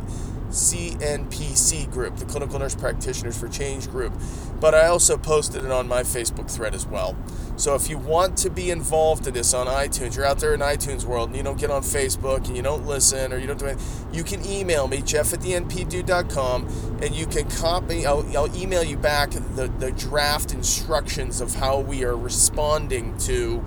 CNPC 0.54 1.90
group, 1.90 2.16
the 2.16 2.24
Clinical 2.24 2.58
Nurse 2.58 2.74
Practitioners 2.74 3.38
for 3.38 3.48
Change 3.48 3.90
group, 3.90 4.12
but 4.60 4.74
I 4.74 4.86
also 4.86 5.18
posted 5.18 5.64
it 5.64 5.70
on 5.70 5.88
my 5.88 6.02
Facebook 6.02 6.50
thread 6.50 6.74
as 6.74 6.86
well. 6.86 7.16
So 7.56 7.74
if 7.74 7.90
you 7.90 7.98
want 7.98 8.36
to 8.38 8.50
be 8.50 8.70
involved 8.70 9.26
in 9.26 9.34
this 9.34 9.52
on 9.52 9.66
iTunes, 9.66 10.16
you're 10.16 10.24
out 10.24 10.38
there 10.38 10.54
in 10.54 10.60
iTunes 10.60 11.04
world 11.04 11.28
and 11.28 11.36
you 11.36 11.42
don't 11.42 11.58
get 11.58 11.70
on 11.70 11.82
Facebook 11.82 12.46
and 12.46 12.56
you 12.56 12.62
don't 12.62 12.86
listen 12.86 13.32
or 13.32 13.38
you 13.38 13.46
don't 13.46 13.58
do 13.58 13.66
anything, 13.66 14.14
you 14.14 14.24
can 14.24 14.44
email 14.46 14.86
me, 14.88 15.02
jeff 15.02 15.32
at 15.32 15.40
the 15.40 15.50
npdude.com, 15.50 16.66
and 17.02 17.14
you 17.14 17.26
can 17.26 17.48
copy, 17.50 18.06
I'll, 18.06 18.24
I'll 18.36 18.56
email 18.56 18.84
you 18.84 18.96
back 18.96 19.30
the, 19.30 19.72
the 19.78 19.90
draft 19.92 20.52
instructions 20.52 21.40
of 21.40 21.54
how 21.54 21.80
we 21.80 22.04
are 22.04 22.16
responding 22.16 23.16
to 23.18 23.62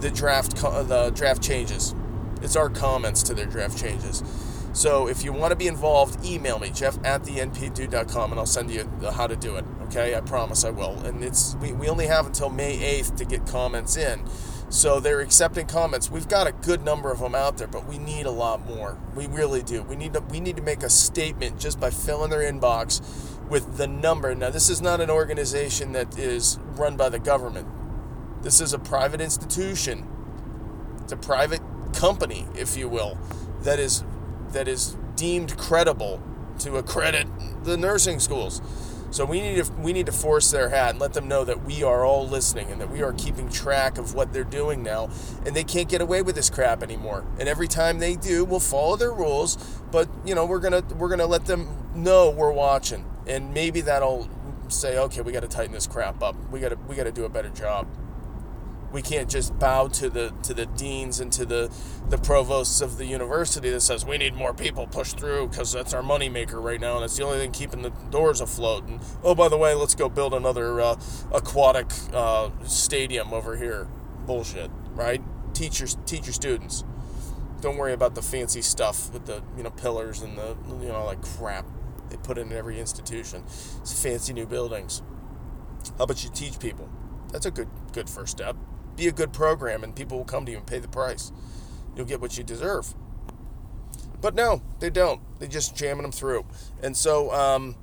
the 0.00 0.10
draft, 0.10 0.56
the 0.56 1.12
draft 1.14 1.42
changes. 1.42 1.94
It's 2.42 2.56
our 2.56 2.70
comments 2.70 3.22
to 3.24 3.34
their 3.34 3.46
draft 3.46 3.78
changes. 3.78 4.22
So 4.72 5.08
if 5.08 5.24
you 5.24 5.32
want 5.32 5.50
to 5.50 5.56
be 5.56 5.66
involved, 5.66 6.24
email 6.24 6.58
me, 6.58 6.70
jeff 6.70 6.96
at 7.04 7.24
the 7.24 7.36
npdude.com, 7.38 8.30
and 8.30 8.38
I'll 8.38 8.46
send 8.46 8.70
you 8.70 8.90
uh, 9.02 9.10
how 9.10 9.26
to 9.26 9.36
do 9.36 9.56
it. 9.56 9.64
Okay, 9.84 10.14
I 10.14 10.20
promise 10.20 10.64
I 10.64 10.70
will. 10.70 10.98
And 11.04 11.24
it's 11.24 11.56
we, 11.56 11.72
we 11.72 11.88
only 11.88 12.06
have 12.06 12.26
until 12.26 12.50
May 12.50 12.78
8th 13.00 13.16
to 13.16 13.24
get 13.24 13.46
comments 13.46 13.96
in. 13.96 14.22
So 14.68 15.00
they're 15.00 15.20
accepting 15.20 15.66
comments. 15.66 16.12
We've 16.12 16.28
got 16.28 16.46
a 16.46 16.52
good 16.52 16.84
number 16.84 17.10
of 17.10 17.18
them 17.18 17.34
out 17.34 17.58
there, 17.58 17.66
but 17.66 17.86
we 17.86 17.98
need 17.98 18.26
a 18.26 18.30
lot 18.30 18.64
more. 18.64 18.96
We 19.16 19.26
really 19.26 19.64
do. 19.64 19.82
We 19.82 19.96
need 19.96 20.12
to 20.12 20.20
we 20.20 20.38
need 20.38 20.56
to 20.56 20.62
make 20.62 20.84
a 20.84 20.90
statement 20.90 21.58
just 21.58 21.80
by 21.80 21.90
filling 21.90 22.30
their 22.30 22.40
inbox 22.40 23.00
with 23.48 23.76
the 23.76 23.88
number. 23.88 24.32
Now 24.36 24.50
this 24.50 24.70
is 24.70 24.80
not 24.80 25.00
an 25.00 25.10
organization 25.10 25.90
that 25.92 26.16
is 26.16 26.60
run 26.76 26.96
by 26.96 27.08
the 27.08 27.18
government. 27.18 27.66
This 28.42 28.60
is 28.60 28.72
a 28.72 28.78
private 28.78 29.20
institution. 29.20 30.06
It's 31.02 31.12
a 31.12 31.16
private 31.16 31.60
company, 31.92 32.46
if 32.56 32.76
you 32.76 32.88
will, 32.88 33.18
that 33.62 33.80
is 33.80 34.04
that 34.52 34.68
is 34.68 34.96
deemed 35.16 35.56
credible 35.56 36.22
to 36.60 36.76
accredit 36.76 37.26
the 37.64 37.76
nursing 37.76 38.20
schools. 38.20 38.60
So 39.12 39.24
we 39.24 39.40
need 39.40 39.64
to 39.64 39.72
we 39.72 39.92
need 39.92 40.06
to 40.06 40.12
force 40.12 40.50
their 40.52 40.68
hat 40.68 40.90
and 40.90 41.00
let 41.00 41.14
them 41.14 41.26
know 41.26 41.44
that 41.44 41.64
we 41.64 41.82
are 41.82 42.04
all 42.04 42.28
listening 42.28 42.70
and 42.70 42.80
that 42.80 42.90
we 42.90 43.02
are 43.02 43.12
keeping 43.12 43.48
track 43.48 43.98
of 43.98 44.14
what 44.14 44.32
they're 44.32 44.44
doing 44.44 44.84
now 44.84 45.10
and 45.44 45.56
they 45.56 45.64
can't 45.64 45.88
get 45.88 46.00
away 46.00 46.22
with 46.22 46.36
this 46.36 46.48
crap 46.48 46.82
anymore. 46.82 47.26
And 47.40 47.48
every 47.48 47.66
time 47.66 47.98
they 47.98 48.14
do, 48.14 48.44
we'll 48.44 48.60
follow 48.60 48.94
their 48.96 49.12
rules, 49.12 49.56
but 49.90 50.08
you 50.24 50.34
know, 50.34 50.46
we're 50.46 50.60
to 50.60 50.94
we're 50.94 51.14
to 51.16 51.26
let 51.26 51.46
them 51.46 51.90
know 51.94 52.30
we're 52.30 52.52
watching. 52.52 53.04
And 53.26 53.52
maybe 53.52 53.80
that'll 53.80 54.28
say, 54.68 54.96
"Okay, 54.96 55.22
we 55.22 55.32
got 55.32 55.40
to 55.40 55.48
tighten 55.48 55.72
this 55.72 55.88
crap 55.88 56.22
up. 56.22 56.36
We 56.50 56.60
got 56.60 56.70
to 56.70 56.76
we 56.76 56.94
got 56.94 57.04
to 57.04 57.12
do 57.12 57.24
a 57.24 57.28
better 57.28 57.50
job." 57.50 57.88
We 58.92 59.02
can't 59.02 59.28
just 59.28 59.58
bow 59.58 59.88
to 59.88 60.10
the 60.10 60.32
to 60.42 60.54
the 60.54 60.66
deans 60.66 61.20
and 61.20 61.32
to 61.32 61.44
the 61.44 61.72
the 62.08 62.18
provosts 62.18 62.80
of 62.80 62.98
the 62.98 63.06
university 63.06 63.70
that 63.70 63.80
says 63.80 64.04
we 64.04 64.18
need 64.18 64.34
more 64.34 64.52
people 64.52 64.86
pushed 64.86 65.18
through 65.18 65.48
because 65.48 65.72
that's 65.72 65.94
our 65.94 66.02
moneymaker 66.02 66.62
right 66.62 66.80
now 66.80 66.96
and 66.96 67.04
it's 67.04 67.16
the 67.16 67.24
only 67.24 67.38
thing 67.38 67.52
keeping 67.52 67.82
the 67.82 67.90
doors 68.10 68.40
afloat. 68.40 68.84
And 68.84 69.00
oh 69.22 69.34
by 69.34 69.48
the 69.48 69.56
way 69.56 69.74
let's 69.74 69.94
go 69.94 70.08
build 70.08 70.34
another 70.34 70.80
uh, 70.80 71.00
aquatic 71.32 71.90
uh, 72.12 72.50
stadium 72.64 73.32
over 73.32 73.56
here. 73.56 73.88
Bullshit 74.26 74.70
right? 74.94 75.22
Teach 75.54 75.80
your 75.80 75.88
teach 76.06 76.26
your 76.26 76.32
students. 76.32 76.84
Don't 77.60 77.76
worry 77.76 77.92
about 77.92 78.14
the 78.14 78.22
fancy 78.22 78.62
stuff 78.62 79.12
with 79.12 79.26
the 79.26 79.42
you 79.56 79.62
know 79.62 79.70
pillars 79.70 80.22
and 80.22 80.36
the 80.36 80.56
you 80.80 80.88
know 80.88 81.04
like 81.04 81.22
crap 81.22 81.66
they 82.08 82.16
put 82.16 82.38
in 82.38 82.52
every 82.52 82.80
institution. 82.80 83.44
It's 83.46 84.02
fancy 84.02 84.32
new 84.32 84.46
buildings. 84.46 85.02
How 85.96 86.04
about 86.04 86.22
you 86.24 86.30
teach 86.30 86.58
people? 86.58 86.88
That's 87.32 87.46
a 87.46 87.50
good 87.50 87.68
good 87.92 88.10
first 88.10 88.32
step 88.32 88.56
be 89.00 89.08
a 89.08 89.12
good 89.12 89.32
program 89.32 89.82
and 89.82 89.96
people 89.96 90.18
will 90.18 90.26
come 90.26 90.44
to 90.44 90.52
you 90.52 90.58
and 90.58 90.66
pay 90.66 90.78
the 90.78 90.88
price. 90.88 91.32
You'll 91.96 92.06
get 92.06 92.20
what 92.20 92.36
you 92.36 92.44
deserve. 92.44 92.94
But 94.20 94.34
no, 94.34 94.60
they 94.78 94.90
don't. 94.90 95.22
They 95.40 95.48
just 95.48 95.74
jamming 95.74 96.02
them 96.02 96.12
through. 96.12 96.44
And 96.82 96.94
so 96.94 97.32
um, 97.32 97.76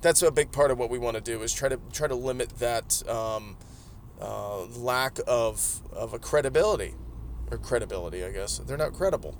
that's 0.00 0.22
a 0.22 0.30
big 0.30 0.50
part 0.50 0.70
of 0.70 0.78
what 0.78 0.88
we 0.88 0.98
want 0.98 1.16
to 1.16 1.20
do 1.20 1.42
is 1.42 1.52
try 1.52 1.68
to 1.68 1.78
try 1.92 2.08
to 2.08 2.14
limit 2.14 2.48
that 2.58 3.06
um, 3.06 3.58
uh, 4.18 4.64
lack 4.64 5.18
of 5.26 5.82
of 5.92 6.14
a 6.14 6.18
credibility 6.18 6.94
or 7.50 7.58
credibility. 7.58 8.24
I 8.24 8.30
guess 8.30 8.56
they're 8.58 8.78
not 8.78 8.94
credible. 8.94 9.36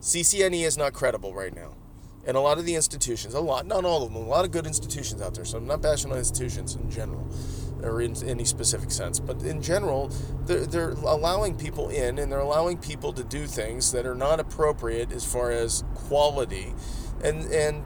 CCNE 0.00 0.66
is 0.66 0.76
not 0.76 0.92
credible 0.92 1.32
right 1.32 1.54
now, 1.54 1.74
and 2.26 2.36
a 2.36 2.40
lot 2.40 2.58
of 2.58 2.64
the 2.64 2.74
institutions, 2.74 3.34
a 3.34 3.40
lot, 3.40 3.66
not 3.66 3.84
all 3.84 4.02
of 4.02 4.12
them, 4.12 4.20
a 4.20 4.26
lot 4.26 4.44
of 4.44 4.50
good 4.50 4.66
institutions 4.66 5.22
out 5.22 5.34
there. 5.34 5.44
So 5.44 5.58
I'm 5.58 5.66
not 5.66 5.82
bashing 5.82 6.10
on 6.10 6.18
institutions 6.18 6.74
in 6.74 6.90
general 6.90 7.28
or 7.82 8.00
in 8.00 8.16
any 8.24 8.44
specific 8.44 8.90
sense, 8.90 9.20
but 9.20 9.42
in 9.42 9.62
general, 9.62 10.10
they're, 10.46 10.66
they're 10.66 10.90
allowing 10.90 11.56
people 11.56 11.88
in 11.88 12.18
and 12.18 12.30
they're 12.30 12.38
allowing 12.38 12.78
people 12.78 13.12
to 13.12 13.24
do 13.24 13.46
things 13.46 13.92
that 13.92 14.06
are 14.06 14.14
not 14.14 14.40
appropriate 14.40 15.12
as 15.12 15.24
far 15.24 15.50
as 15.50 15.84
quality, 15.94 16.74
and 17.22 17.44
and 17.52 17.84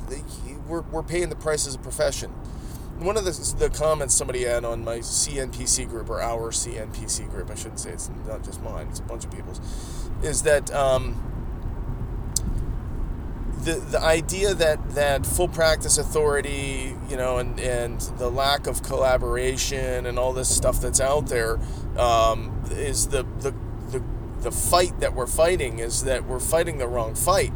we're, 0.68 0.82
we're 0.82 1.02
paying 1.02 1.28
the 1.28 1.36
price 1.36 1.66
as 1.66 1.74
a 1.74 1.78
profession. 1.78 2.30
one 2.98 3.16
of 3.16 3.24
the, 3.24 3.54
the 3.58 3.70
comments 3.70 4.14
somebody 4.14 4.44
had 4.44 4.64
on 4.64 4.84
my 4.84 4.98
CNPC 4.98 5.88
group 5.88 6.08
or 6.08 6.22
our 6.22 6.50
CNPC 6.50 7.28
group, 7.30 7.50
I 7.50 7.54
shouldn't 7.54 7.80
say 7.80 7.90
it's 7.90 8.10
not 8.26 8.44
just 8.44 8.62
mine, 8.62 8.86
it's 8.88 9.00
a 9.00 9.02
bunch 9.02 9.24
of 9.24 9.30
people's, 9.30 9.60
is 10.22 10.42
that 10.44 10.72
um, 10.72 11.33
the 13.64 13.74
the 13.74 14.00
idea 14.00 14.54
that 14.54 14.94
that 14.94 15.26
full 15.26 15.48
practice 15.48 15.98
authority, 15.98 16.94
you 17.08 17.16
know, 17.16 17.38
and 17.38 17.58
and 17.58 18.00
the 18.18 18.30
lack 18.30 18.66
of 18.66 18.82
collaboration 18.82 20.06
and 20.06 20.18
all 20.18 20.32
this 20.32 20.54
stuff 20.54 20.80
that's 20.80 21.00
out 21.00 21.26
there 21.26 21.58
um, 21.98 22.64
is 22.70 23.08
the, 23.08 23.24
the 23.40 23.54
the 23.90 24.02
the 24.40 24.50
fight 24.50 25.00
that 25.00 25.14
we're 25.14 25.26
fighting 25.26 25.78
is 25.78 26.04
that 26.04 26.26
we're 26.26 26.40
fighting 26.40 26.78
the 26.78 26.86
wrong 26.86 27.14
fight. 27.14 27.52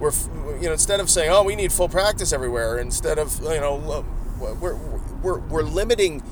We're 0.00 0.12
you 0.60 0.66
know 0.66 0.72
instead 0.72 1.00
of 1.00 1.10
saying 1.10 1.30
oh 1.30 1.42
we 1.42 1.54
need 1.54 1.72
full 1.72 1.88
practice 1.88 2.32
everywhere 2.32 2.78
instead 2.78 3.18
of 3.18 3.38
you 3.42 3.60
know 3.60 4.04
we're 4.40 4.74
we're 5.22 5.38
we're 5.38 5.62
limiting 5.62 6.22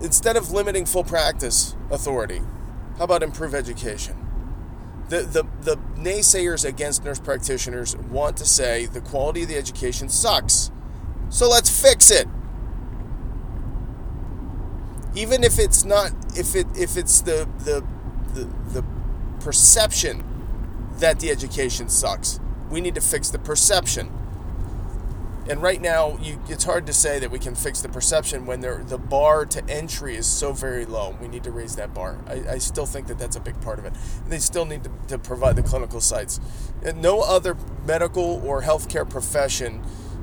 instead 0.00 0.36
of 0.36 0.50
limiting 0.50 0.86
full 0.86 1.04
practice 1.04 1.76
authority, 1.90 2.40
how 2.98 3.04
about 3.04 3.22
improve 3.22 3.54
education? 3.54 4.21
The, 5.08 5.22
the, 5.22 5.44
the 5.62 5.76
naysayers 6.00 6.64
against 6.64 7.04
nurse 7.04 7.20
practitioners 7.20 7.96
want 7.96 8.36
to 8.38 8.44
say 8.44 8.86
the 8.86 9.00
quality 9.00 9.42
of 9.42 9.48
the 9.48 9.56
education 9.56 10.08
sucks. 10.08 10.70
So 11.28 11.48
let's 11.48 11.70
fix 11.70 12.10
it. 12.10 12.26
Even 15.14 15.44
if 15.44 15.58
it's 15.58 15.84
not 15.84 16.12
if 16.36 16.54
it 16.54 16.66
if 16.74 16.96
it's 16.96 17.20
the 17.20 17.46
the 17.58 17.84
the, 18.32 18.44
the 18.72 18.84
perception 19.40 20.24
that 20.98 21.20
the 21.20 21.30
education 21.30 21.88
sucks. 21.88 22.40
We 22.70 22.80
need 22.80 22.94
to 22.94 23.00
fix 23.00 23.28
the 23.28 23.38
perception. 23.38 24.10
And 25.48 25.60
right 25.60 25.80
now, 25.80 26.18
you, 26.22 26.40
it's 26.48 26.64
hard 26.64 26.86
to 26.86 26.92
say 26.92 27.18
that 27.18 27.30
we 27.30 27.38
can 27.38 27.56
fix 27.56 27.80
the 27.80 27.88
perception 27.88 28.46
when 28.46 28.60
the 28.60 28.98
bar 28.98 29.44
to 29.46 29.64
entry 29.68 30.16
is 30.16 30.26
so 30.26 30.52
very 30.52 30.84
low. 30.84 31.16
We 31.20 31.26
need 31.26 31.42
to 31.44 31.50
raise 31.50 31.74
that 31.76 31.92
bar. 31.92 32.18
I, 32.28 32.52
I 32.52 32.58
still 32.58 32.86
think 32.86 33.08
that 33.08 33.18
that's 33.18 33.34
a 33.34 33.40
big 33.40 33.60
part 33.60 33.80
of 33.80 33.84
it. 33.84 33.92
They 34.28 34.38
still 34.38 34.64
need 34.64 34.84
to, 34.84 34.90
to 35.08 35.18
provide 35.18 35.56
the 35.56 35.62
clinical 35.62 36.00
sites. 36.00 36.38
And 36.84 37.02
no 37.02 37.20
other 37.22 37.56
medical 37.86 38.40
or 38.46 38.62
healthcare 38.62 39.08
profession, 39.08 39.82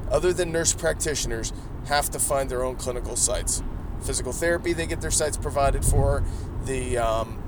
other 0.09 0.31
than 0.31 0.53
nurse 0.53 0.73
practitioners, 0.73 1.51
have 1.87 2.09
to 2.11 2.19
find 2.19 2.49
their 2.49 2.63
own 2.63 2.77
clinical 2.77 3.17
sites. 3.17 3.61
Physical 4.01 4.31
therapy, 4.31 4.71
they 4.71 4.85
get 4.85 5.01
their 5.01 5.11
sites 5.11 5.35
provided 5.35 5.83
for. 5.83 6.23
The 6.63 6.97
um, 6.97 7.43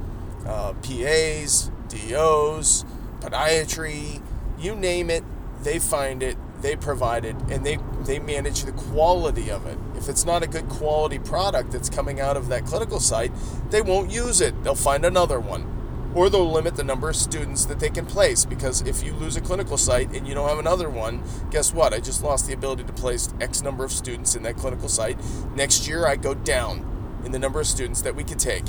uh, 0.45 0.73
PAs, 0.73 1.71
DOs, 1.87 2.83
podiatry, 3.21 4.21
you 4.59 4.75
name 4.75 5.09
it, 5.09 5.23
they 5.63 5.79
find 5.79 6.21
it 6.21 6.37
they 6.61 6.75
provided 6.75 7.35
and 7.49 7.65
they 7.65 7.77
they 8.05 8.19
manage 8.19 8.63
the 8.63 8.71
quality 8.71 9.51
of 9.51 9.65
it. 9.65 9.77
If 9.95 10.09
it's 10.09 10.25
not 10.25 10.43
a 10.43 10.47
good 10.47 10.67
quality 10.69 11.19
product 11.19 11.71
that's 11.71 11.89
coming 11.89 12.19
out 12.19 12.37
of 12.37 12.47
that 12.49 12.65
clinical 12.65 12.99
site, 12.99 13.31
they 13.69 13.81
won't 13.81 14.11
use 14.11 14.41
it. 14.41 14.63
They'll 14.63 14.75
find 14.75 15.05
another 15.05 15.39
one. 15.39 15.67
Or 16.13 16.29
they'll 16.29 16.51
limit 16.51 16.75
the 16.75 16.83
number 16.83 17.09
of 17.09 17.15
students 17.15 17.65
that 17.65 17.79
they 17.79 17.89
can 17.89 18.05
place 18.05 18.43
because 18.43 18.81
if 18.81 19.01
you 19.01 19.13
lose 19.13 19.37
a 19.37 19.41
clinical 19.41 19.77
site 19.77 20.13
and 20.13 20.27
you 20.27 20.33
don't 20.33 20.49
have 20.49 20.59
another 20.59 20.89
one, 20.89 21.23
guess 21.51 21.73
what? 21.73 21.93
I 21.93 21.99
just 22.01 22.21
lost 22.21 22.47
the 22.47 22.53
ability 22.53 22.83
to 22.83 22.93
place 22.93 23.33
X 23.39 23.61
number 23.61 23.85
of 23.85 23.93
students 23.93 24.35
in 24.35 24.43
that 24.43 24.57
clinical 24.57 24.89
site. 24.89 25.17
Next 25.55 25.87
year 25.87 26.05
I 26.05 26.17
go 26.17 26.33
down 26.33 26.85
in 27.23 27.31
the 27.31 27.39
number 27.39 27.61
of 27.61 27.67
students 27.67 28.01
that 28.01 28.15
we 28.15 28.25
could 28.25 28.39
take. 28.39 28.65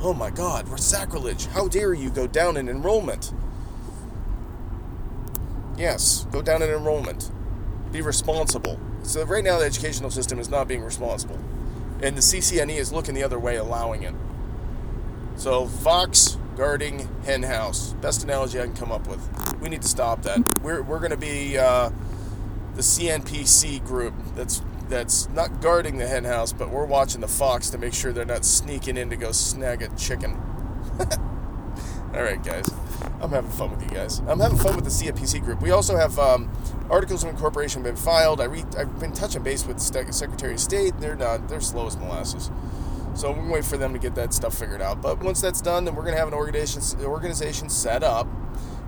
Oh 0.00 0.14
my 0.14 0.30
god, 0.30 0.68
we're 0.68 0.78
sacrilege. 0.78 1.46
How 1.46 1.68
dare 1.68 1.94
you 1.94 2.10
go 2.10 2.26
down 2.26 2.56
in 2.56 2.68
enrollment? 2.68 3.32
Yes, 5.80 6.26
go 6.30 6.42
down 6.42 6.60
in 6.60 6.68
enrollment. 6.68 7.30
Be 7.90 8.02
responsible. 8.02 8.78
So 9.02 9.24
right 9.24 9.42
now 9.42 9.58
the 9.58 9.64
educational 9.64 10.10
system 10.10 10.38
is 10.38 10.50
not 10.50 10.68
being 10.68 10.82
responsible. 10.82 11.38
And 12.02 12.14
the 12.14 12.20
CCNE 12.20 12.76
is 12.76 12.92
looking 12.92 13.14
the 13.14 13.22
other 13.24 13.38
way, 13.38 13.56
allowing 13.56 14.02
it. 14.02 14.14
So 15.36 15.66
fox 15.66 16.36
guarding 16.54 17.08
hen 17.24 17.44
house. 17.44 17.94
Best 17.94 18.22
analogy 18.22 18.60
I 18.60 18.64
can 18.64 18.76
come 18.76 18.92
up 18.92 19.06
with. 19.06 19.26
We 19.62 19.70
need 19.70 19.80
to 19.80 19.88
stop 19.88 20.20
that. 20.24 20.60
We're, 20.62 20.82
we're 20.82 20.98
going 20.98 21.12
to 21.12 21.16
be 21.16 21.56
uh, 21.56 21.88
the 22.74 22.82
CNPC 22.82 23.82
group 23.82 24.12
that's 24.34 24.62
that's 24.90 25.28
not 25.30 25.60
guarding 25.62 25.98
the 25.98 26.06
hen 26.06 26.24
house, 26.24 26.52
but 26.52 26.68
we're 26.68 26.84
watching 26.84 27.20
the 27.20 27.28
fox 27.28 27.70
to 27.70 27.78
make 27.78 27.94
sure 27.94 28.12
they're 28.12 28.24
not 28.24 28.44
sneaking 28.44 28.96
in 28.96 29.08
to 29.10 29.16
go 29.16 29.30
snag 29.30 29.82
a 29.82 29.88
chicken. 29.96 30.32
All 32.12 32.22
right, 32.22 32.42
guys. 32.42 32.68
I'm 33.20 33.30
having 33.30 33.50
fun 33.50 33.70
with 33.70 33.82
you 33.82 33.88
guys. 33.88 34.20
I'm 34.20 34.40
having 34.40 34.58
fun 34.58 34.76
with 34.76 34.84
the 34.84 34.90
CNPC 34.90 35.42
group. 35.42 35.60
We 35.60 35.70
also 35.70 35.96
have 35.96 36.18
um, 36.18 36.50
articles 36.88 37.22
of 37.22 37.30
incorporation 37.30 37.82
been 37.82 37.96
filed. 37.96 38.40
I 38.40 38.44
re- 38.44 38.64
I've 38.78 38.98
been 38.98 39.12
touching 39.12 39.42
base 39.42 39.66
with 39.66 39.78
the 39.78 40.12
Secretary 40.12 40.54
of 40.54 40.60
State. 40.60 40.98
They're 41.00 41.16
not. 41.16 41.48
They're 41.48 41.60
slow 41.60 41.86
as 41.86 41.96
molasses. 41.96 42.50
So 43.14 43.30
we're 43.30 43.36
gonna 43.36 43.52
wait 43.52 43.64
for 43.64 43.76
them 43.76 43.92
to 43.92 43.98
get 43.98 44.14
that 44.14 44.32
stuff 44.32 44.56
figured 44.58 44.80
out. 44.80 45.02
But 45.02 45.20
once 45.20 45.40
that's 45.40 45.60
done, 45.60 45.84
then 45.84 45.94
we're 45.94 46.04
gonna 46.04 46.16
have 46.16 46.28
an 46.28 46.34
organization 46.34 47.04
organization 47.04 47.68
set 47.68 48.02
up 48.02 48.26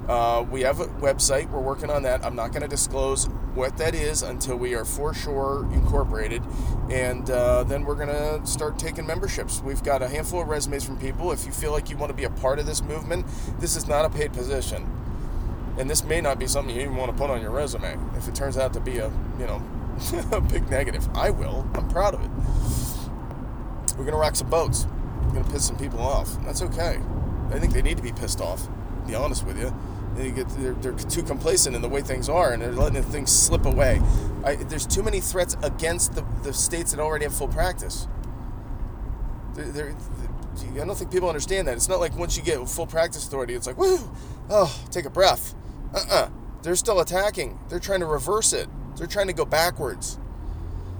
uh, 0.08 0.44
we 0.50 0.62
have 0.62 0.80
a 0.80 0.86
website. 0.86 1.48
We're 1.50 1.60
working 1.60 1.88
on 1.88 2.02
that. 2.02 2.24
I'm 2.24 2.34
not 2.34 2.50
going 2.50 2.62
to 2.62 2.68
disclose 2.68 3.26
what 3.54 3.76
that 3.76 3.94
is 3.94 4.22
until 4.22 4.56
we 4.56 4.74
are 4.74 4.84
for 4.84 5.14
sure 5.14 5.68
incorporated, 5.72 6.42
and 6.90 7.30
uh, 7.30 7.62
then 7.64 7.84
we're 7.84 7.94
going 7.94 8.08
to 8.08 8.44
start 8.46 8.78
taking 8.78 9.06
memberships. 9.06 9.60
We've 9.62 9.82
got 9.82 10.02
a 10.02 10.08
handful 10.08 10.42
of 10.42 10.48
resumes 10.48 10.84
from 10.84 10.98
people. 10.98 11.30
If 11.30 11.46
you 11.46 11.52
feel 11.52 11.70
like 11.70 11.88
you 11.88 11.96
want 11.96 12.10
to 12.10 12.16
be 12.16 12.24
a 12.24 12.30
part 12.30 12.58
of 12.58 12.66
this 12.66 12.82
movement, 12.82 13.26
this 13.60 13.76
is 13.76 13.86
not 13.86 14.04
a 14.04 14.10
paid 14.10 14.32
position, 14.32 14.90
and 15.78 15.88
this 15.88 16.02
may 16.02 16.20
not 16.20 16.38
be 16.38 16.48
something 16.48 16.74
you 16.74 16.82
even 16.82 16.96
want 16.96 17.12
to 17.12 17.16
put 17.16 17.30
on 17.30 17.40
your 17.40 17.50
resume. 17.50 17.96
If 18.16 18.26
it 18.26 18.34
turns 18.34 18.58
out 18.58 18.72
to 18.72 18.80
be 18.80 18.98
a 18.98 19.08
you 19.38 19.46
know 19.46 19.62
a 20.32 20.40
big 20.40 20.68
negative, 20.68 21.08
I 21.14 21.30
will. 21.30 21.68
I'm 21.74 21.88
proud 21.88 22.14
of 22.14 22.24
it. 22.24 22.30
We're 23.96 24.04
going 24.04 24.12
to 24.12 24.18
rock 24.18 24.34
some 24.34 24.50
boats. 24.50 24.86
We're 25.26 25.34
going 25.34 25.44
to 25.44 25.50
piss 25.50 25.66
some 25.66 25.78
people 25.78 26.00
off. 26.00 26.42
That's 26.44 26.62
okay. 26.62 26.98
I 27.50 27.58
think 27.60 27.72
they 27.72 27.82
need 27.82 27.98
to 27.98 28.02
be 28.02 28.10
pissed 28.10 28.40
off. 28.40 28.66
To 28.66 29.08
be 29.08 29.14
honest 29.14 29.44
with 29.46 29.58
you 29.58 29.72
they 30.16 30.30
get 30.30 30.48
they're, 30.50 30.74
they're, 30.74 30.92
too 30.92 31.22
complacent 31.22 31.74
in 31.74 31.82
the 31.82 31.88
way 31.88 32.02
things 32.02 32.28
are, 32.28 32.52
and 32.52 32.62
they're 32.62 32.72
letting 32.72 33.02
things 33.02 33.30
slip 33.32 33.64
away. 33.64 34.00
I, 34.44 34.56
there's 34.56 34.86
too 34.86 35.02
many 35.02 35.20
threats 35.20 35.56
against 35.62 36.14
the, 36.14 36.24
the 36.42 36.52
states 36.52 36.92
that 36.92 37.00
already 37.00 37.24
have 37.24 37.34
full 37.34 37.48
practice. 37.48 38.06
They're, 39.54 39.70
they're, 39.72 39.96
I 40.72 40.84
don't 40.84 40.96
think 40.96 41.10
people 41.10 41.28
understand 41.28 41.68
that. 41.68 41.76
It's 41.76 41.88
not 41.88 42.00
like 42.00 42.16
once 42.16 42.36
you 42.36 42.42
get 42.42 42.68
full 42.68 42.86
practice 42.86 43.26
authority, 43.26 43.54
it's 43.54 43.66
like, 43.66 43.78
woo, 43.78 43.98
oh, 44.50 44.84
take 44.90 45.04
a 45.04 45.10
breath. 45.10 45.54
Uh-uh. 45.94 46.28
They're 46.62 46.76
still 46.76 47.00
attacking. 47.00 47.58
They're 47.68 47.80
trying 47.80 48.00
to 48.00 48.06
reverse 48.06 48.52
it. 48.52 48.68
They're 48.96 49.06
trying 49.06 49.26
to 49.26 49.32
go 49.32 49.44
backwards. 49.44 50.18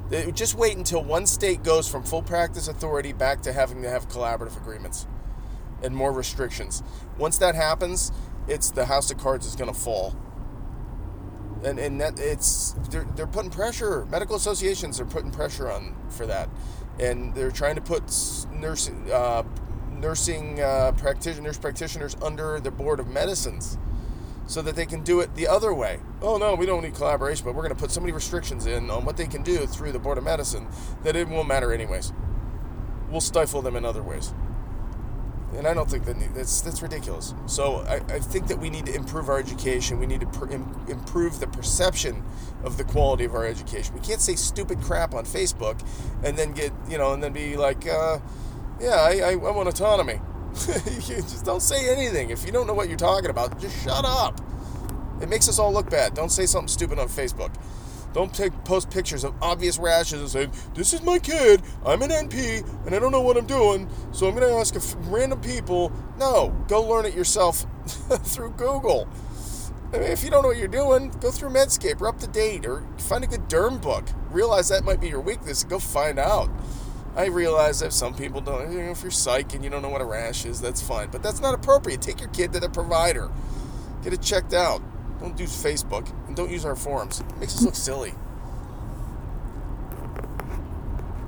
They, 0.08 0.30
just 0.32 0.54
wait 0.56 0.76
until 0.76 1.02
one 1.02 1.26
state 1.26 1.62
goes 1.62 1.88
from 1.88 2.02
full 2.02 2.22
practice 2.22 2.68
authority 2.68 3.12
back 3.12 3.42
to 3.42 3.52
having 3.52 3.82
to 3.82 3.88
have 3.88 4.08
collaborative 4.08 4.56
agreements 4.56 5.06
and 5.82 5.94
more 5.94 6.12
restrictions. 6.12 6.82
Once 7.18 7.38
that 7.38 7.54
happens, 7.54 8.12
it's 8.48 8.70
the 8.70 8.86
house 8.86 9.10
of 9.10 9.18
cards 9.18 9.46
is 9.46 9.56
going 9.56 9.72
to 9.72 9.78
fall. 9.78 10.16
And, 11.64 11.78
and 11.78 12.00
that 12.00 12.18
it's 12.18 12.72
they're, 12.90 13.06
they're 13.14 13.26
putting 13.26 13.50
pressure. 13.50 14.04
Medical 14.06 14.34
associations 14.34 15.00
are 15.00 15.04
putting 15.04 15.30
pressure 15.30 15.70
on 15.70 15.94
for 16.08 16.26
that, 16.26 16.48
and 16.98 17.32
they're 17.34 17.52
trying 17.52 17.76
to 17.76 17.80
put 17.80 18.02
nursing 18.50 19.10
uh, 19.12 19.44
nursing 19.92 20.60
uh, 20.60 20.90
practitioners 20.96 21.40
nurse 21.40 21.58
practitioners 21.58 22.16
under 22.20 22.58
the 22.58 22.72
board 22.72 22.98
of 22.98 23.06
medicines, 23.06 23.78
so 24.48 24.60
that 24.60 24.74
they 24.74 24.86
can 24.86 25.04
do 25.04 25.20
it 25.20 25.36
the 25.36 25.46
other 25.46 25.72
way. 25.72 26.00
Oh 26.20 26.36
no, 26.36 26.56
we 26.56 26.66
don't 26.66 26.82
need 26.82 26.96
collaboration, 26.96 27.44
but 27.44 27.54
we're 27.54 27.62
going 27.62 27.76
to 27.76 27.80
put 27.80 27.92
so 27.92 28.00
many 28.00 28.12
restrictions 28.12 28.66
in 28.66 28.90
on 28.90 29.04
what 29.04 29.16
they 29.16 29.26
can 29.28 29.44
do 29.44 29.64
through 29.64 29.92
the 29.92 30.00
board 30.00 30.18
of 30.18 30.24
medicine 30.24 30.66
that 31.04 31.14
it 31.14 31.28
won't 31.28 31.46
matter 31.46 31.72
anyways. 31.72 32.12
We'll 33.08 33.20
stifle 33.20 33.62
them 33.62 33.76
in 33.76 33.84
other 33.84 34.02
ways 34.02 34.34
and 35.56 35.66
I 35.66 35.74
don't 35.74 35.90
think 35.90 36.04
that 36.06 36.16
that's 36.34 36.60
that's 36.60 36.82
ridiculous. 36.82 37.34
So 37.46 37.78
I, 37.88 37.96
I 38.14 38.18
think 38.18 38.48
that 38.48 38.58
we 38.58 38.70
need 38.70 38.86
to 38.86 38.94
improve 38.94 39.28
our 39.28 39.38
education. 39.38 39.98
We 39.98 40.06
need 40.06 40.20
to 40.20 40.26
pr- 40.26 40.52
improve 40.52 41.40
the 41.40 41.46
perception 41.46 42.22
of 42.64 42.76
the 42.76 42.84
quality 42.84 43.24
of 43.24 43.34
our 43.34 43.46
education. 43.46 43.94
We 43.94 44.00
can't 44.00 44.20
say 44.20 44.34
stupid 44.34 44.80
crap 44.80 45.14
on 45.14 45.24
Facebook 45.24 45.80
and 46.24 46.36
then 46.36 46.52
get 46.52 46.72
you 46.88 46.98
know 46.98 47.12
and 47.12 47.22
then 47.22 47.32
be 47.32 47.56
like, 47.56 47.86
uh, 47.86 48.18
yeah, 48.80 48.96
I, 48.96 49.20
I, 49.20 49.30
I 49.32 49.34
want 49.36 49.68
autonomy. 49.68 50.20
you 51.08 51.16
just 51.16 51.44
don't 51.44 51.62
say 51.62 51.90
anything 51.90 52.30
if 52.30 52.44
you 52.44 52.52
don't 52.52 52.66
know 52.66 52.74
what 52.74 52.88
you're 52.88 52.98
talking 52.98 53.30
about. 53.30 53.60
Just 53.60 53.82
shut 53.82 54.04
up. 54.04 54.40
It 55.20 55.28
makes 55.28 55.48
us 55.48 55.58
all 55.58 55.72
look 55.72 55.88
bad. 55.88 56.14
Don't 56.14 56.30
say 56.30 56.46
something 56.46 56.68
stupid 56.68 56.98
on 56.98 57.08
Facebook. 57.08 57.54
Don't 58.12 58.32
take, 58.34 58.52
post 58.64 58.90
pictures 58.90 59.24
of 59.24 59.34
obvious 59.42 59.78
rashes 59.78 60.20
and 60.20 60.30
say, 60.30 60.60
This 60.74 60.92
is 60.92 61.02
my 61.02 61.18
kid, 61.18 61.62
I'm 61.84 62.02
an 62.02 62.10
NP, 62.10 62.86
and 62.86 62.94
I 62.94 62.98
don't 62.98 63.12
know 63.12 63.22
what 63.22 63.36
I'm 63.36 63.46
doing, 63.46 63.88
so 64.12 64.28
I'm 64.28 64.34
going 64.34 64.48
to 64.48 64.54
ask 64.56 64.74
random 65.10 65.40
people. 65.40 65.92
No, 66.18 66.54
go 66.68 66.82
learn 66.82 67.06
it 67.06 67.14
yourself 67.14 67.66
through 67.86 68.50
Google. 68.50 69.08
I 69.92 69.98
mean, 69.98 70.10
if 70.10 70.24
you 70.24 70.30
don't 70.30 70.42
know 70.42 70.48
what 70.48 70.56
you're 70.56 70.68
doing, 70.68 71.10
go 71.20 71.30
through 71.30 71.50
Medscape 71.50 72.00
or 72.00 72.08
up 72.08 72.18
to 72.20 72.26
date 72.26 72.64
or 72.64 72.82
find 72.96 73.24
a 73.24 73.26
good 73.26 73.48
derm 73.48 73.80
book. 73.80 74.04
Realize 74.30 74.68
that 74.70 74.84
might 74.84 75.00
be 75.00 75.08
your 75.08 75.20
weakness 75.20 75.64
go 75.64 75.78
find 75.78 76.18
out. 76.18 76.48
I 77.14 77.26
realize 77.26 77.80
that 77.80 77.92
some 77.92 78.14
people 78.14 78.40
don't, 78.40 78.72
you 78.72 78.82
know, 78.82 78.90
if 78.90 79.02
you're 79.02 79.10
psych 79.10 79.52
and 79.54 79.62
you 79.62 79.68
don't 79.68 79.82
know 79.82 79.90
what 79.90 80.00
a 80.00 80.06
rash 80.06 80.46
is, 80.46 80.62
that's 80.62 80.80
fine. 80.80 81.10
But 81.10 81.22
that's 81.22 81.40
not 81.40 81.52
appropriate. 81.52 82.00
Take 82.00 82.20
your 82.20 82.30
kid 82.30 82.54
to 82.54 82.60
the 82.60 82.70
provider, 82.70 83.30
get 84.02 84.14
it 84.14 84.22
checked 84.22 84.54
out. 84.54 84.82
Don't 85.20 85.36
do 85.36 85.44
Facebook 85.44 86.10
and 86.32 86.36
don't 86.38 86.50
use 86.50 86.64
our 86.64 86.74
forums. 86.74 87.20
It 87.20 87.36
makes 87.38 87.54
us 87.54 87.62
look 87.62 87.74
silly. 87.74 88.14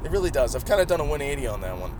It 0.03 0.11
really 0.11 0.31
does. 0.31 0.57
I've 0.57 0.64
kind 0.64 0.81
of 0.81 0.88
done 0.88 1.01
a 1.01 1.05
180 1.05 1.47
on 1.47 1.61
that 1.61 1.77
one. 1.77 1.93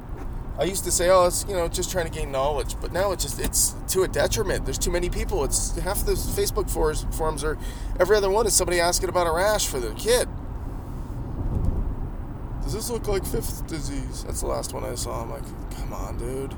I 0.59 0.65
used 0.65 0.85
to 0.85 0.91
say, 0.91 1.11
oh, 1.11 1.27
it's 1.27 1.45
you 1.47 1.55
know 1.55 1.69
just 1.69 1.91
trying 1.91 2.07
to 2.07 2.11
gain 2.11 2.33
knowledge, 2.33 2.77
but 2.81 2.93
now 2.93 3.13
it's 3.13 3.25
just 3.25 3.39
it's 3.39 3.75
to 3.89 4.05
a 4.05 4.09
detriment. 4.09 4.65
There's 4.65 4.79
too 4.79 4.91
many 4.91 5.11
people. 5.11 5.45
It's 5.45 5.77
half 5.77 6.07
the 6.07 6.13
Facebook 6.13 6.71
forums, 6.71 7.45
are 7.45 7.59
every 8.01 8.17
other 8.17 8.31
one 8.31 8.47
is 8.47 8.55
somebody 8.55 8.81
asking 8.81 9.11
about 9.11 9.27
a 9.27 9.33
rash 9.33 9.67
for 9.67 9.81
their 9.81 9.95
kid. 9.95 10.27
Does 12.63 12.73
this 12.73 12.89
look 12.89 13.07
like 13.07 13.27
fifth 13.27 13.67
disease? 13.67 14.25
That's 14.25 14.41
the 14.41 14.47
last 14.47 14.73
one 14.73 14.85
I 14.85 14.95
saw. 14.95 15.21
I'm 15.21 15.31
like, 15.31 15.45
come 15.77 15.93
on, 15.93 16.17
dude, 16.17 16.55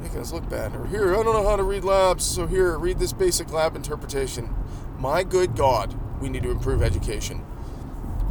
making 0.00 0.18
us 0.18 0.32
look 0.32 0.48
bad. 0.48 0.74
Or 0.74 0.86
here, 0.88 1.14
I 1.14 1.22
don't 1.22 1.34
know 1.34 1.48
how 1.48 1.54
to 1.54 1.62
read 1.62 1.84
labs, 1.84 2.24
so 2.24 2.48
here, 2.48 2.76
read 2.78 2.98
this 2.98 3.12
basic 3.12 3.52
lab 3.52 3.76
interpretation. 3.76 4.52
My 5.02 5.24
good 5.24 5.56
God, 5.56 5.98
we 6.20 6.28
need 6.28 6.44
to 6.44 6.52
improve 6.52 6.80
education. 6.80 7.44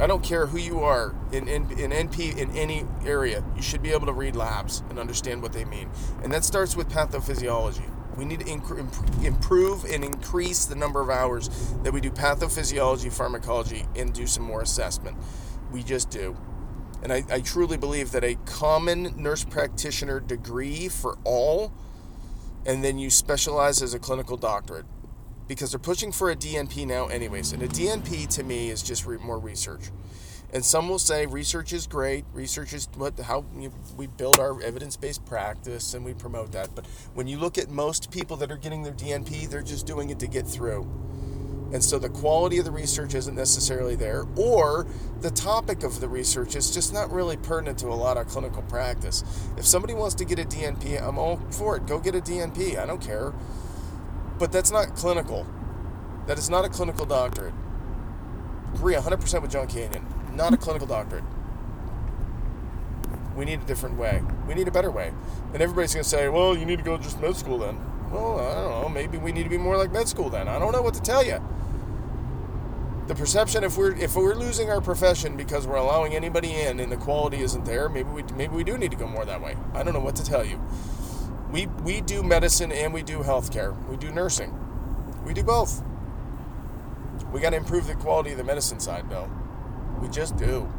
I 0.00 0.06
don't 0.06 0.24
care 0.24 0.46
who 0.46 0.56
you 0.56 0.80
are 0.80 1.14
in, 1.30 1.46
in, 1.46 1.70
in 1.72 1.90
NP 1.90 2.38
in 2.38 2.50
any 2.56 2.86
area, 3.04 3.44
you 3.54 3.60
should 3.60 3.82
be 3.82 3.90
able 3.90 4.06
to 4.06 4.12
read 4.14 4.34
labs 4.34 4.82
and 4.88 4.98
understand 4.98 5.42
what 5.42 5.52
they 5.52 5.66
mean. 5.66 5.90
And 6.22 6.32
that 6.32 6.46
starts 6.46 6.74
with 6.74 6.88
pathophysiology. 6.88 7.84
We 8.16 8.24
need 8.24 8.40
to 8.40 8.46
inc- 8.46 9.22
improve 9.22 9.84
and 9.84 10.02
increase 10.02 10.64
the 10.64 10.74
number 10.74 11.02
of 11.02 11.10
hours 11.10 11.50
that 11.82 11.92
we 11.92 12.00
do 12.00 12.10
pathophysiology, 12.10 13.12
pharmacology, 13.12 13.84
and 13.94 14.14
do 14.14 14.26
some 14.26 14.42
more 14.42 14.62
assessment. 14.62 15.18
We 15.72 15.82
just 15.82 16.08
do. 16.08 16.38
And 17.02 17.12
I, 17.12 17.22
I 17.30 17.40
truly 17.42 17.76
believe 17.76 18.12
that 18.12 18.24
a 18.24 18.36
common 18.46 19.12
nurse 19.22 19.44
practitioner 19.44 20.20
degree 20.20 20.88
for 20.88 21.18
all, 21.24 21.70
and 22.64 22.82
then 22.82 22.98
you 22.98 23.10
specialize 23.10 23.82
as 23.82 23.92
a 23.92 23.98
clinical 23.98 24.38
doctorate 24.38 24.86
because 25.48 25.72
they're 25.72 25.78
pushing 25.78 26.12
for 26.12 26.30
a 26.30 26.36
DNP 26.36 26.86
now, 26.86 27.06
anyways. 27.06 27.52
And 27.52 27.62
a 27.62 27.68
DNP 27.68 28.28
to 28.36 28.42
me 28.42 28.70
is 28.70 28.82
just 28.82 29.06
re- 29.06 29.18
more 29.18 29.38
research. 29.38 29.90
And 30.52 30.62
some 30.62 30.88
will 30.88 30.98
say 30.98 31.24
research 31.24 31.72
is 31.72 31.86
great. 31.86 32.26
Research 32.34 32.74
is 32.74 32.86
what 32.94 33.18
how 33.18 33.46
we 33.96 34.06
build 34.06 34.38
our 34.38 34.60
evidence-based 34.62 35.24
practice 35.24 35.94
and 35.94 36.04
we 36.04 36.12
promote 36.12 36.52
that. 36.52 36.74
But 36.74 36.86
when 37.14 37.26
you 37.26 37.38
look 37.38 37.56
at 37.56 37.70
most 37.70 38.10
people 38.10 38.36
that 38.38 38.52
are 38.52 38.58
getting 38.58 38.82
their 38.82 38.92
DNP, 38.92 39.48
they're 39.48 39.62
just 39.62 39.86
doing 39.86 40.10
it 40.10 40.18
to 40.18 40.26
get 40.26 40.46
through. 40.46 40.82
And 41.72 41.82
so 41.82 41.98
the 41.98 42.10
quality 42.10 42.58
of 42.58 42.66
the 42.66 42.70
research 42.70 43.14
isn't 43.14 43.34
necessarily 43.34 43.94
there, 43.94 44.26
or 44.36 44.86
the 45.22 45.30
topic 45.30 45.84
of 45.84 46.00
the 46.00 46.08
research 46.08 46.54
is 46.54 46.70
just 46.70 46.92
not 46.92 47.10
really 47.10 47.38
pertinent 47.38 47.78
to 47.78 47.86
a 47.86 47.96
lot 47.96 48.18
of 48.18 48.28
clinical 48.28 48.60
practice. 48.64 49.24
If 49.56 49.66
somebody 49.66 49.94
wants 49.94 50.14
to 50.16 50.26
get 50.26 50.38
a 50.38 50.44
DNP, 50.44 51.02
I'm 51.02 51.18
all 51.18 51.38
for 51.50 51.78
it. 51.78 51.86
Go 51.86 51.98
get 51.98 52.14
a 52.14 52.20
DNP. 52.20 52.78
I 52.78 52.84
don't 52.84 53.00
care. 53.00 53.32
But 54.42 54.50
that's 54.50 54.72
not 54.72 54.96
clinical. 54.96 55.46
That 56.26 56.36
is 56.36 56.50
not 56.50 56.64
a 56.64 56.68
clinical 56.68 57.06
doctorate. 57.06 57.54
Agree 58.74 58.94
100% 58.94 59.40
with 59.40 59.52
John 59.52 59.68
Canyon. 59.68 60.04
Not 60.34 60.52
a 60.52 60.56
clinical 60.56 60.88
doctorate. 60.88 61.22
We 63.36 63.44
need 63.44 63.60
a 63.60 63.64
different 63.64 63.98
way. 63.98 64.20
We 64.48 64.54
need 64.54 64.66
a 64.66 64.72
better 64.72 64.90
way. 64.90 65.12
And 65.52 65.62
everybody's 65.62 65.94
going 65.94 66.02
to 66.02 66.08
say, 66.08 66.28
well, 66.28 66.56
you 66.56 66.64
need 66.64 66.78
to 66.78 66.84
go 66.84 66.98
just 66.98 67.20
med 67.20 67.36
school 67.36 67.56
then. 67.56 67.78
Well, 68.10 68.40
I 68.40 68.54
don't 68.54 68.82
know. 68.82 68.88
Maybe 68.88 69.16
we 69.16 69.30
need 69.30 69.44
to 69.44 69.48
be 69.48 69.58
more 69.58 69.76
like 69.76 69.92
med 69.92 70.08
school 70.08 70.28
then. 70.28 70.48
I 70.48 70.58
don't 70.58 70.72
know 70.72 70.82
what 70.82 70.94
to 70.94 71.02
tell 71.02 71.24
you. 71.24 71.40
The 73.06 73.14
perception 73.14 73.62
if 73.62 73.76
we're 73.76 73.94
if 73.94 74.16
we're 74.16 74.34
losing 74.34 74.70
our 74.70 74.80
profession 74.80 75.36
because 75.36 75.68
we're 75.68 75.76
allowing 75.76 76.16
anybody 76.16 76.52
in 76.52 76.80
and 76.80 76.90
the 76.90 76.96
quality 76.96 77.42
isn't 77.42 77.64
there, 77.64 77.88
maybe 77.88 78.10
we 78.10 78.24
maybe 78.34 78.56
we 78.56 78.64
do 78.64 78.76
need 78.76 78.90
to 78.90 78.96
go 78.96 79.06
more 79.06 79.24
that 79.24 79.40
way. 79.40 79.56
I 79.72 79.84
don't 79.84 79.94
know 79.94 80.00
what 80.00 80.16
to 80.16 80.24
tell 80.24 80.44
you 80.44 80.60
we 81.52 81.66
we 81.84 82.00
do 82.00 82.22
medicine 82.22 82.72
and 82.72 82.92
we 82.94 83.02
do 83.02 83.18
healthcare. 83.18 83.76
We 83.88 83.96
do 83.96 84.10
nursing. 84.10 84.58
We 85.24 85.34
do 85.34 85.42
both. 85.44 85.82
We 87.32 87.40
got 87.40 87.50
to 87.50 87.56
improve 87.56 87.86
the 87.86 87.94
quality 87.94 88.32
of 88.32 88.38
the 88.38 88.44
medicine 88.44 88.80
side, 88.80 89.08
though. 89.08 89.30
We 90.00 90.08
just 90.08 90.36
do. 90.36 90.70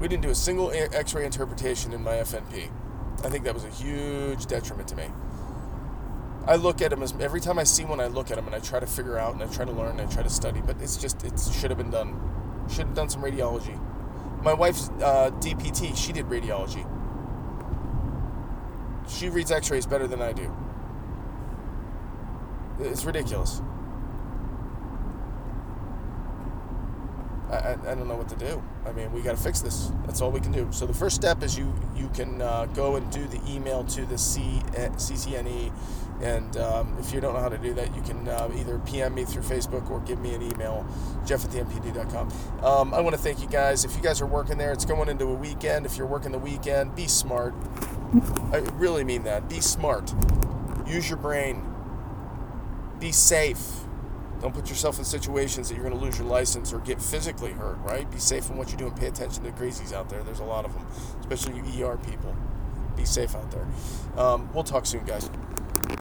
We 0.00 0.08
didn't 0.08 0.22
do 0.22 0.30
a 0.30 0.34
single 0.34 0.72
X-ray 0.72 1.24
interpretation 1.24 1.92
in 1.92 2.02
my 2.02 2.14
FNP. 2.14 2.70
I 3.24 3.28
think 3.28 3.44
that 3.44 3.54
was 3.54 3.64
a 3.64 3.70
huge 3.70 4.46
detriment 4.46 4.88
to 4.88 4.96
me. 4.96 5.04
I 6.46 6.56
look 6.56 6.82
at 6.82 6.90
them 6.90 7.02
as 7.02 7.14
every 7.20 7.40
time 7.40 7.58
I 7.58 7.64
see 7.64 7.84
one, 7.84 8.00
I 8.00 8.08
look 8.08 8.32
at 8.32 8.36
them 8.36 8.46
and 8.46 8.54
I 8.54 8.58
try 8.58 8.80
to 8.80 8.86
figure 8.86 9.16
out 9.16 9.34
and 9.34 9.42
I 9.42 9.46
try 9.46 9.64
to 9.64 9.70
learn 9.70 10.00
and 10.00 10.00
I 10.00 10.12
try 10.12 10.24
to 10.24 10.30
study. 10.30 10.60
But 10.64 10.80
it's 10.80 10.96
just 10.96 11.22
it 11.24 11.38
should 11.38 11.70
have 11.70 11.78
been 11.78 11.90
done. 11.90 12.18
Should 12.68 12.86
have 12.86 12.94
done 12.94 13.08
some 13.08 13.22
radiology. 13.22 13.78
My 14.42 14.54
wife's 14.54 14.88
uh, 15.00 15.30
DPT. 15.40 15.96
She 15.96 16.12
did 16.12 16.26
radiology. 16.26 16.88
She 19.12 19.28
reads 19.28 19.50
x 19.52 19.70
rays 19.70 19.86
better 19.86 20.06
than 20.06 20.22
I 20.22 20.32
do. 20.32 20.54
It's 22.80 23.04
ridiculous. 23.04 23.60
I, 27.50 27.72
I, 27.72 27.94
don't 27.94 28.08
know 28.08 28.16
what 28.16 28.30
to 28.30 28.36
do. 28.36 28.62
I 28.86 28.92
mean, 28.92 29.12
we 29.12 29.20
got 29.20 29.36
to 29.36 29.42
fix 29.42 29.60
this. 29.60 29.92
That's 30.06 30.22
all 30.22 30.30
we 30.30 30.40
can 30.40 30.52
do. 30.52 30.68
So 30.70 30.86
the 30.86 30.94
first 30.94 31.14
step 31.14 31.42
is 31.42 31.58
you 31.58 31.72
you 31.94 32.08
can 32.14 32.40
uh, 32.40 32.64
go 32.66 32.96
and 32.96 33.10
do 33.12 33.26
the 33.26 33.40
email 33.46 33.84
to 33.84 34.06
the 34.06 34.16
C, 34.16 34.62
uh, 34.68 34.88
CCNE, 34.96 35.70
and 36.22 36.56
um, 36.56 36.96
if 36.98 37.12
you 37.12 37.20
don't 37.20 37.34
know 37.34 37.40
how 37.40 37.50
to 37.50 37.58
do 37.58 37.74
that, 37.74 37.94
you 37.94 38.00
can 38.02 38.26
uh, 38.26 38.50
either 38.56 38.78
PM 38.80 39.14
me 39.14 39.24
through 39.24 39.42
Facebook 39.42 39.90
or 39.90 40.00
give 40.00 40.18
me 40.18 40.34
an 40.34 40.42
email, 40.42 40.86
jeff 41.26 41.44
at 41.44 41.50
the 41.50 41.60
npd.com. 41.60 42.32
Um, 42.64 42.94
I 42.94 43.00
want 43.00 43.14
to 43.14 43.20
thank 43.20 43.42
you 43.42 43.48
guys. 43.48 43.84
If 43.84 43.96
you 43.96 44.02
guys 44.02 44.22
are 44.22 44.26
working 44.26 44.56
there, 44.56 44.72
it's 44.72 44.86
going 44.86 45.10
into 45.10 45.26
a 45.26 45.34
weekend. 45.34 45.84
If 45.84 45.98
you're 45.98 46.06
working 46.06 46.32
the 46.32 46.38
weekend, 46.38 46.96
be 46.96 47.06
smart. 47.06 47.54
I 48.52 48.58
really 48.74 49.04
mean 49.04 49.24
that. 49.24 49.48
Be 49.48 49.60
smart. 49.60 50.12
Use 50.86 51.08
your 51.08 51.18
brain. 51.18 51.64
Be 52.98 53.12
safe. 53.12 53.58
Don't 54.40 54.52
put 54.52 54.68
yourself 54.68 54.98
in 54.98 55.04
situations 55.04 55.68
that 55.68 55.76
you're 55.76 55.84
going 55.84 55.98
to 55.98 56.04
lose 56.04 56.18
your 56.18 56.26
license 56.26 56.72
or 56.72 56.80
get 56.80 57.00
physically 57.00 57.52
hurt, 57.52 57.78
right? 57.78 58.10
Be 58.10 58.18
safe 58.18 58.50
in 58.50 58.56
what 58.56 58.72
you 58.72 58.76
do 58.76 58.86
and 58.86 58.96
pay 58.96 59.06
attention 59.06 59.44
to 59.44 59.50
the 59.50 59.56
crazies 59.56 59.92
out 59.92 60.08
there. 60.08 60.22
There's 60.24 60.40
a 60.40 60.44
lot 60.44 60.64
of 60.64 60.74
them, 60.74 60.86
especially 61.20 61.56
you 61.56 61.86
ER 61.86 61.96
people. 61.98 62.34
Be 62.96 63.04
safe 63.04 63.34
out 63.34 63.50
there. 63.50 63.66
Um, 64.16 64.52
we'll 64.52 64.64
talk 64.64 64.84
soon, 64.84 65.04
guys. 65.04 65.30